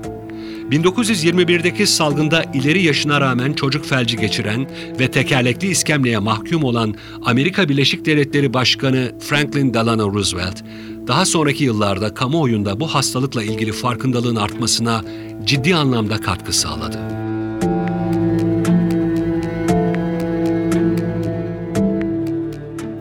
1921'deki 0.70 1.86
salgında 1.86 2.44
ileri 2.54 2.82
yaşına 2.82 3.20
rağmen 3.20 3.52
çocuk 3.52 3.86
felci 3.86 4.16
geçiren 4.16 4.70
ve 5.00 5.10
tekerlekli 5.10 5.68
iskemleye 5.68 6.18
mahkum 6.18 6.64
olan 6.64 6.94
Amerika 7.22 7.68
Birleşik 7.68 8.04
Devletleri 8.04 8.54
Başkanı 8.54 9.12
Franklin 9.20 9.74
Delano 9.74 10.14
Roosevelt, 10.14 10.62
daha 11.06 11.24
sonraki 11.24 11.64
yıllarda 11.64 12.14
kamuoyunda 12.14 12.80
bu 12.80 12.86
hastalıkla 12.86 13.42
ilgili 13.42 13.72
farkındalığın 13.72 14.36
artmasına 14.36 15.04
ciddi 15.44 15.74
anlamda 15.74 16.20
katkı 16.20 16.52
sağladı. 16.52 16.98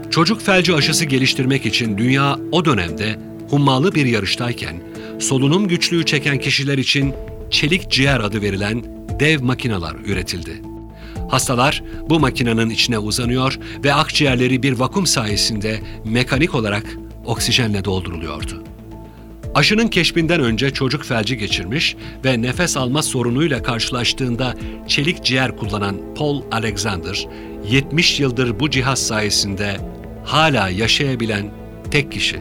Çocuk 0.10 0.42
felci 0.42 0.74
aşısı 0.74 1.06
geliştirmek 1.06 1.66
için 1.66 1.98
dünya 1.98 2.40
o 2.52 2.66
dönemde 2.66 3.20
hummalı 3.50 3.96
bir 3.96 4.06
yarıştayken 4.06 4.76
solunum 5.20 5.68
güçlüğü 5.68 6.06
çeken 6.06 6.40
kişiler 6.40 6.78
için 6.78 7.14
çelik 7.50 7.92
ciğer 7.92 8.20
adı 8.20 8.42
verilen 8.42 8.84
dev 9.20 9.44
makineler 9.44 9.96
üretildi. 10.06 10.62
Hastalar 11.30 11.84
bu 12.10 12.20
makinenin 12.20 12.70
içine 12.70 12.98
uzanıyor 12.98 13.60
ve 13.84 13.94
akciğerleri 13.94 14.64
bir 14.64 14.80
vakum 14.80 15.08
sayesinde 15.08 15.80
mekanik 16.06 16.56
olarak 16.56 16.84
oksijenle 17.26 17.86
dolduruluyordu. 17.86 18.64
Aşının 19.56 19.88
keşfinden 19.88 20.40
önce 20.40 20.74
çocuk 20.74 21.04
felci 21.04 21.38
geçirmiş 21.38 21.96
ve 22.26 22.42
nefes 22.42 22.78
alma 22.78 23.04
sorunuyla 23.04 23.64
karşılaştığında 23.64 24.56
çelik 24.88 25.24
ciğer 25.24 25.58
kullanan 25.58 25.98
Paul 26.18 26.42
Alexander, 26.52 27.28
70 27.70 28.20
yıldır 28.20 28.60
bu 28.60 28.70
cihaz 28.70 29.00
sayesinde 29.00 29.78
hala 30.26 30.70
yaşayabilen 30.70 31.52
tek 31.92 32.12
kişi. 32.12 32.40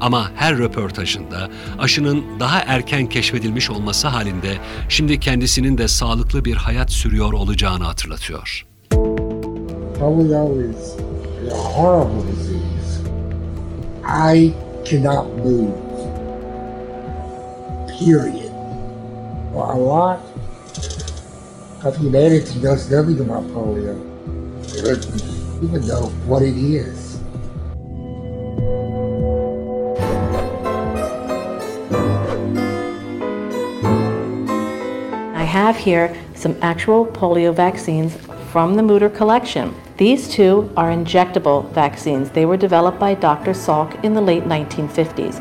Ama 0.00 0.30
her 0.34 0.58
röportajında 0.58 1.48
aşının 1.78 2.24
daha 2.40 2.60
erken 2.60 3.06
keşfedilmiş 3.06 3.70
olması 3.70 4.08
halinde 4.08 4.58
şimdi 4.88 5.20
kendisinin 5.20 5.78
de 5.78 5.88
sağlıklı 5.88 6.44
bir 6.44 6.54
hayat 6.56 6.90
sürüyor 6.90 7.32
olacağını 7.32 7.84
hatırlatıyor. 7.84 8.66
Polio 9.98 10.60
is 10.60 10.96
a 11.52 11.56
horrible 11.56 12.32
disease. 12.32 13.02
I 14.36 14.52
cannot 14.90 15.26
move. 15.44 15.90
Period. 17.98 18.50
Well, 19.52 19.70
a 19.70 19.78
lot 19.78 20.20
of 21.84 21.96
humanity 21.96 22.60
knows 22.60 22.90
nothing 22.90 23.20
about 23.20 23.44
polio. 23.54 23.94
Even 25.62 25.82
know 25.82 26.10
what 26.28 26.42
it 26.42 26.56
is. 26.56 26.99
Have 35.72 35.84
here 35.84 36.08
some 36.34 36.56
actual 36.62 37.06
polio 37.06 37.52
vaccines 37.54 38.16
from 38.52 38.74
the 38.74 38.82
Mutter 38.82 39.08
collection. 39.08 39.72
These 39.98 40.28
two 40.36 40.68
are 40.76 40.90
injectable 40.90 41.72
vaccines. 41.74 42.30
They 42.30 42.44
were 42.44 42.56
developed 42.56 42.98
by 42.98 43.14
Dr. 43.14 43.54
Salk 43.54 43.90
in 44.04 44.14
the 44.14 44.20
late 44.20 44.44
1950s. 44.44 45.36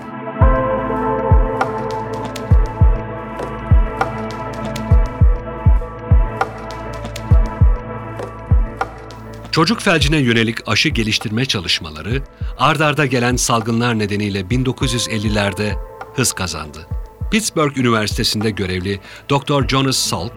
Çocuk 9.51 9.80
felcine 9.82 10.17
yönelik 10.17 10.67
aşı 10.67 10.89
geliştirme 10.89 11.45
çalışmaları 11.45 12.21
ard 12.57 12.80
arda 12.80 13.05
gelen 13.05 13.36
salgınlar 13.36 13.99
nedeniyle 13.99 14.41
1950'lerde 14.41 15.73
hız 16.15 16.34
kazandı. 16.34 16.99
Pittsburgh 17.32 17.77
Üniversitesi'nde 17.77 18.49
görevli 18.49 18.99
Dr. 19.30 19.67
Jonas 19.67 19.97
Salk, 19.97 20.34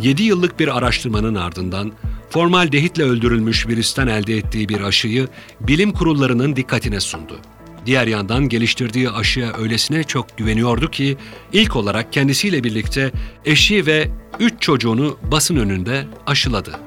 7 0.00 0.22
yıllık 0.22 0.60
bir 0.60 0.76
araştırmanın 0.78 1.34
ardından 1.34 1.92
formaldehitle 2.30 3.02
öldürülmüş 3.02 3.66
virüsten 3.66 4.06
elde 4.06 4.36
ettiği 4.36 4.68
bir 4.68 4.80
aşıyı 4.80 5.28
bilim 5.60 5.92
kurullarının 5.92 6.56
dikkatine 6.56 7.00
sundu. 7.00 7.38
Diğer 7.86 8.06
yandan 8.06 8.48
geliştirdiği 8.48 9.10
aşıya 9.10 9.52
öylesine 9.56 10.04
çok 10.04 10.38
güveniyordu 10.38 10.90
ki 10.90 11.16
ilk 11.52 11.76
olarak 11.76 12.12
kendisiyle 12.12 12.64
birlikte 12.64 13.12
eşi 13.44 13.86
ve 13.86 14.08
üç 14.40 14.52
çocuğunu 14.60 15.18
basın 15.22 15.56
önünde 15.56 16.06
aşıladı. 16.26 16.80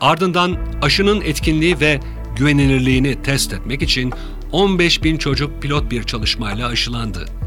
Ardından 0.00 0.56
aşının 0.82 1.20
etkinliği 1.20 1.80
ve 1.80 2.00
güvenilirliğini 2.36 3.22
test 3.22 3.52
etmek 3.52 3.82
için 3.82 4.12
15 4.52 5.04
bin 5.04 5.16
çocuk 5.16 5.62
pilot 5.62 5.90
bir 5.90 6.02
çalışmayla 6.02 6.68
aşılandı. 6.68 7.39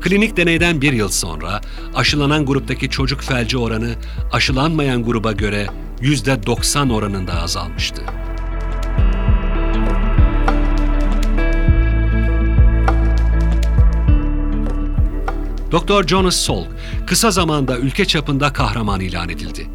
Klinik 0.00 0.36
deneyden 0.36 0.80
bir 0.80 0.92
yıl 0.92 1.08
sonra 1.08 1.60
aşılanan 1.94 2.46
gruptaki 2.46 2.90
çocuk 2.90 3.22
felci 3.22 3.58
oranı 3.58 3.94
aşılanmayan 4.32 5.04
gruba 5.04 5.32
göre 5.32 5.66
%90 6.00 6.92
oranında 6.92 7.42
azalmıştı. 7.42 8.02
Dr. 15.72 16.06
Jonas 16.06 16.36
Salk 16.36 16.66
kısa 17.06 17.30
zamanda 17.30 17.78
ülke 17.78 18.04
çapında 18.04 18.52
kahraman 18.52 19.00
ilan 19.00 19.28
edildi. 19.28 19.66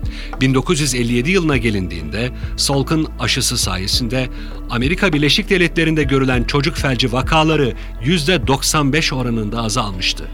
1957 0.42 1.32
yılına 1.32 1.58
gelindiğinde 1.58 2.32
Salk'ın 2.58 3.08
aşısı 3.20 3.58
sayesinde 3.58 4.30
Amerika 4.70 5.14
Birleşik 5.14 5.50
Devletleri'nde 5.50 6.04
görülen 6.04 6.44
çocuk 6.44 6.76
felci 6.76 7.14
vakaları 7.14 7.74
%95 8.04 9.16
oranında 9.16 9.62
azalmıştı. 9.62 10.28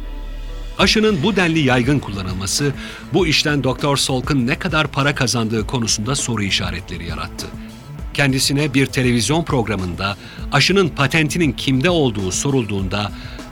Aşının 0.80 1.24
bu 1.24 1.36
denli 1.36 1.60
yaygın 1.60 2.00
kullanılması 2.00 2.74
bu 3.14 3.28
işten 3.28 3.64
Dr. 3.64 3.96
Salk'ın 3.96 4.48
ne 4.48 4.60
kadar 4.60 4.88
para 4.88 5.16
kazandığı 5.16 5.68
konusunda 5.68 6.16
soru 6.16 6.44
işaretleri 6.44 7.08
yarattı. 7.08 7.48
Kendisine 8.14 8.74
bir 8.74 8.86
televizyon 8.86 9.44
programında 9.44 10.18
aşının 10.52 10.90
patentinin 10.90 11.52
kimde 11.52 11.90
olduğu 11.90 12.32
sorulduğunda 12.32 13.12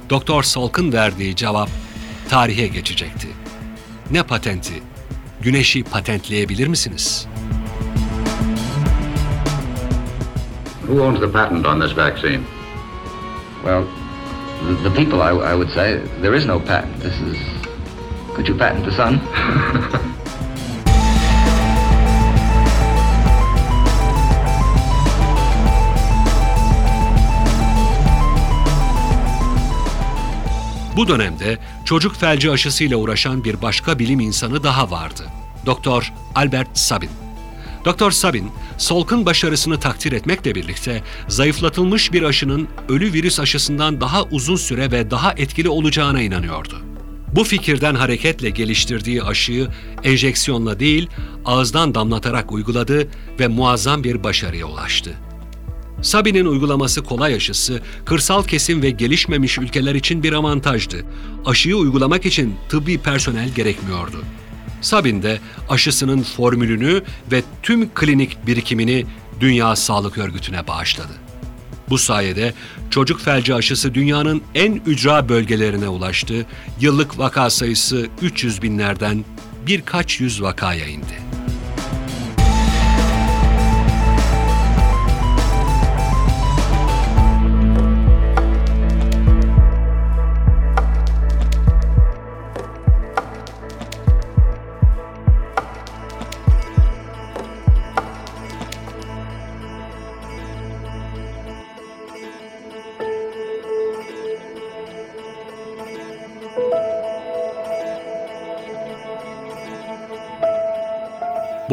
Dr. 0.09 0.43
Salk'ın 0.43 0.93
verdiği 0.93 1.35
cevap 1.35 1.69
tarihe 2.29 2.67
geçecekti. 2.67 3.27
Ne 4.11 4.23
patenti? 4.23 4.73
Güneşi 5.41 5.83
patentleyebilir 5.83 6.67
misiniz? 6.67 7.27
Who 10.87 11.03
owns 11.03 11.19
the 11.19 11.31
patent 11.31 11.65
on 11.65 11.81
this 11.81 11.97
vaccine? 11.97 12.41
Well, 13.63 13.83
the, 14.67 14.89
the 14.89 14.95
people, 14.95 15.21
I, 15.21 15.51
I 15.51 15.53
would 15.53 15.69
say, 15.69 15.99
there 16.21 16.37
is 16.37 16.45
no 16.45 16.59
patent. 16.59 17.01
This 17.01 17.13
is 17.13 17.37
Could 18.35 18.47
you 18.47 18.57
patent 18.57 18.85
the 18.85 18.91
sun? 18.91 19.21
Bu 30.95 31.07
dönemde 31.07 31.57
çocuk 31.85 32.15
felci 32.15 32.51
aşısıyla 32.51 32.97
uğraşan 32.97 33.43
bir 33.43 33.61
başka 33.61 33.99
bilim 33.99 34.19
insanı 34.19 34.63
daha 34.63 34.91
vardı. 34.91 35.23
Doktor 35.65 36.13
Albert 36.35 36.77
Sabin. 36.77 37.09
Doktor 37.85 38.11
Sabin, 38.11 38.51
Salk'ın 38.77 39.25
başarısını 39.25 39.79
takdir 39.79 40.11
etmekle 40.11 40.55
birlikte 40.55 41.03
zayıflatılmış 41.27 42.13
bir 42.13 42.23
aşının 42.23 42.67
ölü 42.89 43.13
virüs 43.13 43.39
aşısından 43.39 44.01
daha 44.01 44.23
uzun 44.23 44.55
süre 44.55 44.91
ve 44.91 45.11
daha 45.11 45.33
etkili 45.33 45.69
olacağına 45.69 46.21
inanıyordu. 46.21 46.81
Bu 47.35 47.43
fikirden 47.43 47.95
hareketle 47.95 48.49
geliştirdiği 48.49 49.23
aşıyı 49.23 49.67
enjeksiyonla 50.03 50.79
değil, 50.79 51.09
ağızdan 51.45 51.95
damlatarak 51.95 52.51
uyguladı 52.51 53.07
ve 53.39 53.47
muazzam 53.47 54.03
bir 54.03 54.23
başarıya 54.23 54.65
ulaştı. 54.65 55.24
Sabi'nin 56.05 56.45
uygulaması 56.45 57.03
kolay 57.03 57.35
aşısı, 57.35 57.81
kırsal 58.05 58.43
kesim 58.43 58.81
ve 58.81 58.89
gelişmemiş 58.89 59.57
ülkeler 59.57 59.95
için 59.95 60.23
bir 60.23 60.33
avantajdı. 60.33 61.05
Aşıyı 61.45 61.75
uygulamak 61.75 62.25
için 62.25 62.55
tıbbi 62.69 62.97
personel 62.97 63.49
gerekmiyordu. 63.49 64.23
Sabin 64.81 65.23
de 65.23 65.39
aşısının 65.69 66.23
formülünü 66.23 67.03
ve 67.31 67.43
tüm 67.63 67.89
klinik 67.93 68.47
birikimini 68.47 69.05
Dünya 69.39 69.75
Sağlık 69.75 70.17
Örgütü'ne 70.17 70.67
bağışladı. 70.67 71.13
Bu 71.89 71.97
sayede 71.97 72.53
çocuk 72.89 73.21
felci 73.21 73.53
aşısı 73.53 73.93
dünyanın 73.93 74.41
en 74.55 74.81
ücra 74.85 75.29
bölgelerine 75.29 75.87
ulaştı, 75.87 76.45
yıllık 76.79 77.19
vaka 77.19 77.49
sayısı 77.49 78.07
300 78.21 78.61
binlerden 78.61 79.25
birkaç 79.67 80.19
yüz 80.19 80.41
vakaya 80.41 80.87
indi. 80.87 81.44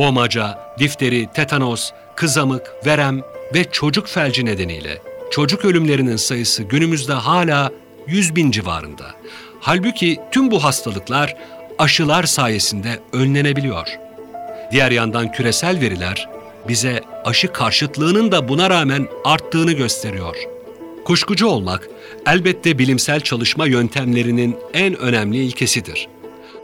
Boğmaca, 0.02 0.58
difteri, 0.78 1.28
tetanos, 1.34 1.90
kızamık, 2.16 2.72
verem 2.86 3.20
ve 3.54 3.64
çocuk 3.64 4.08
felci 4.08 4.44
nedeniyle 4.44 5.02
çocuk 5.30 5.64
ölümlerinin 5.64 6.16
sayısı 6.16 6.62
günümüzde 6.62 7.12
hala 7.12 7.70
100 8.06 8.36
bin 8.36 8.50
civarında. 8.50 9.04
Halbuki 9.60 10.20
tüm 10.32 10.50
bu 10.50 10.64
hastalıklar 10.64 11.36
aşılar 11.78 12.24
sayesinde 12.24 13.00
önlenebiliyor. 13.12 13.86
Diğer 14.72 14.90
yandan 14.90 15.32
küresel 15.32 15.80
veriler 15.80 16.28
bize 16.68 17.00
aşı 17.24 17.52
karşıtlığının 17.52 18.32
da 18.32 18.48
buna 18.48 18.70
rağmen 18.70 19.08
arttığını 19.24 19.72
gösteriyor. 19.72 20.36
Kuşkucu 21.04 21.46
olmak 21.46 21.88
elbette 22.26 22.78
bilimsel 22.78 23.20
çalışma 23.20 23.66
yöntemlerinin 23.66 24.56
en 24.74 24.98
önemli 24.98 25.44
ilkesidir. 25.44 26.08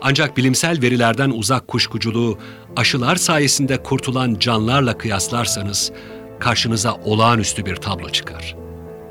Ancak 0.01 0.37
bilimsel 0.37 0.81
verilerden 0.81 1.29
uzak 1.29 1.67
kuşkuculuğu 1.67 2.37
aşılar 2.75 3.15
sayesinde 3.15 3.83
kurtulan 3.83 4.35
canlarla 4.39 4.97
kıyaslarsanız 4.97 5.91
karşınıza 6.39 6.93
olağanüstü 6.93 7.65
bir 7.65 7.75
tablo 7.75 8.09
çıkar. 8.09 8.55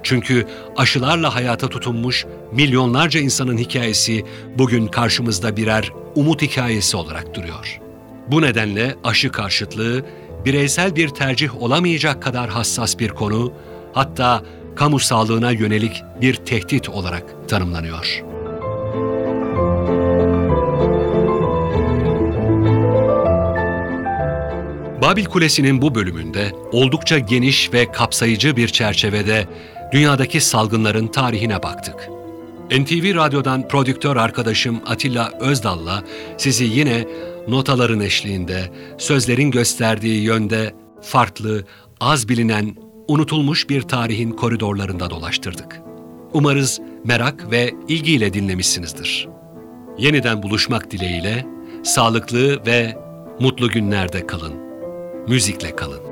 Çünkü 0.02 0.46
aşılarla 0.76 1.34
hayata 1.34 1.68
tutunmuş 1.68 2.26
milyonlarca 2.52 3.20
insanın 3.20 3.58
hikayesi 3.58 4.24
bugün 4.58 4.86
karşımızda 4.86 5.56
birer 5.56 5.92
umut 6.14 6.42
hikayesi 6.42 6.96
olarak 6.96 7.34
duruyor. 7.34 7.80
Bu 8.30 8.42
nedenle 8.42 8.94
aşı 9.04 9.32
karşıtlığı 9.32 10.04
bireysel 10.44 10.96
bir 10.96 11.08
tercih 11.08 11.62
olamayacak 11.62 12.22
kadar 12.22 12.48
hassas 12.48 12.98
bir 12.98 13.08
konu, 13.08 13.52
hatta 13.92 14.42
kamu 14.76 14.98
sağlığına 14.98 15.50
yönelik 15.50 16.02
bir 16.20 16.34
tehdit 16.34 16.88
olarak 16.88 17.48
tanımlanıyor. 17.48 18.24
Babil 25.08 25.24
Kulesi'nin 25.24 25.82
bu 25.82 25.94
bölümünde 25.94 26.52
oldukça 26.72 27.18
geniş 27.18 27.72
ve 27.72 27.92
kapsayıcı 27.92 28.56
bir 28.56 28.68
çerçevede 28.68 29.46
dünyadaki 29.92 30.40
salgınların 30.40 31.06
tarihine 31.06 31.62
baktık. 31.62 32.10
NTV 32.70 33.14
Radyo'dan 33.14 33.68
prodüktör 33.68 34.16
arkadaşım 34.16 34.80
Atilla 34.86 35.32
Özdal'la 35.40 36.04
sizi 36.38 36.64
yine 36.64 37.04
notaların 37.48 38.00
eşliğinde, 38.00 38.70
sözlerin 38.98 39.50
gösterdiği 39.50 40.22
yönde 40.22 40.74
farklı, 41.02 41.64
az 42.00 42.28
bilinen, 42.28 42.76
unutulmuş 43.08 43.68
bir 43.68 43.82
tarihin 43.82 44.30
koridorlarında 44.30 45.10
dolaştırdık. 45.10 45.80
Umarız 46.32 46.80
merak 47.04 47.50
ve 47.50 47.74
ilgiyle 47.88 48.32
dinlemişsinizdir. 48.32 49.28
Yeniden 49.98 50.42
buluşmak 50.42 50.90
dileğiyle 50.90 51.46
sağlıklı 51.84 52.66
ve 52.66 52.98
mutlu 53.40 53.68
günlerde 53.68 54.26
kalın 54.26 54.67
müzikle 55.28 55.76
kalın. 55.76 56.07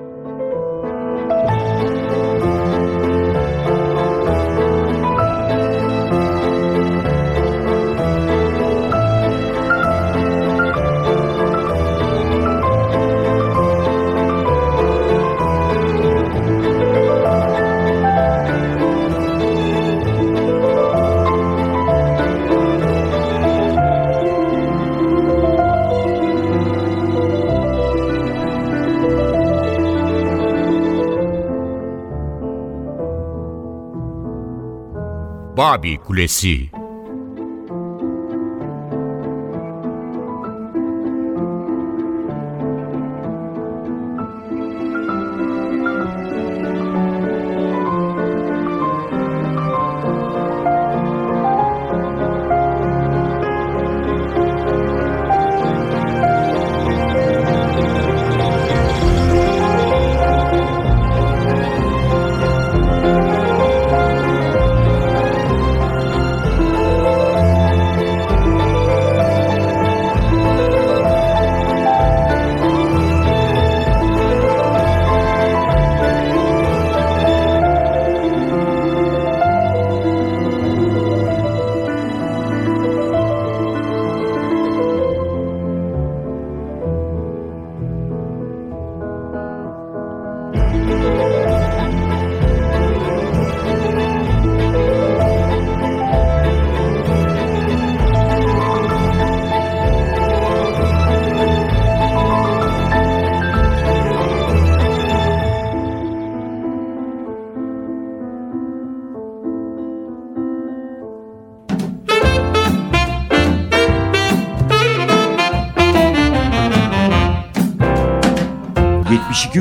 Babil 35.76 35.98
Kulesi 36.00 36.72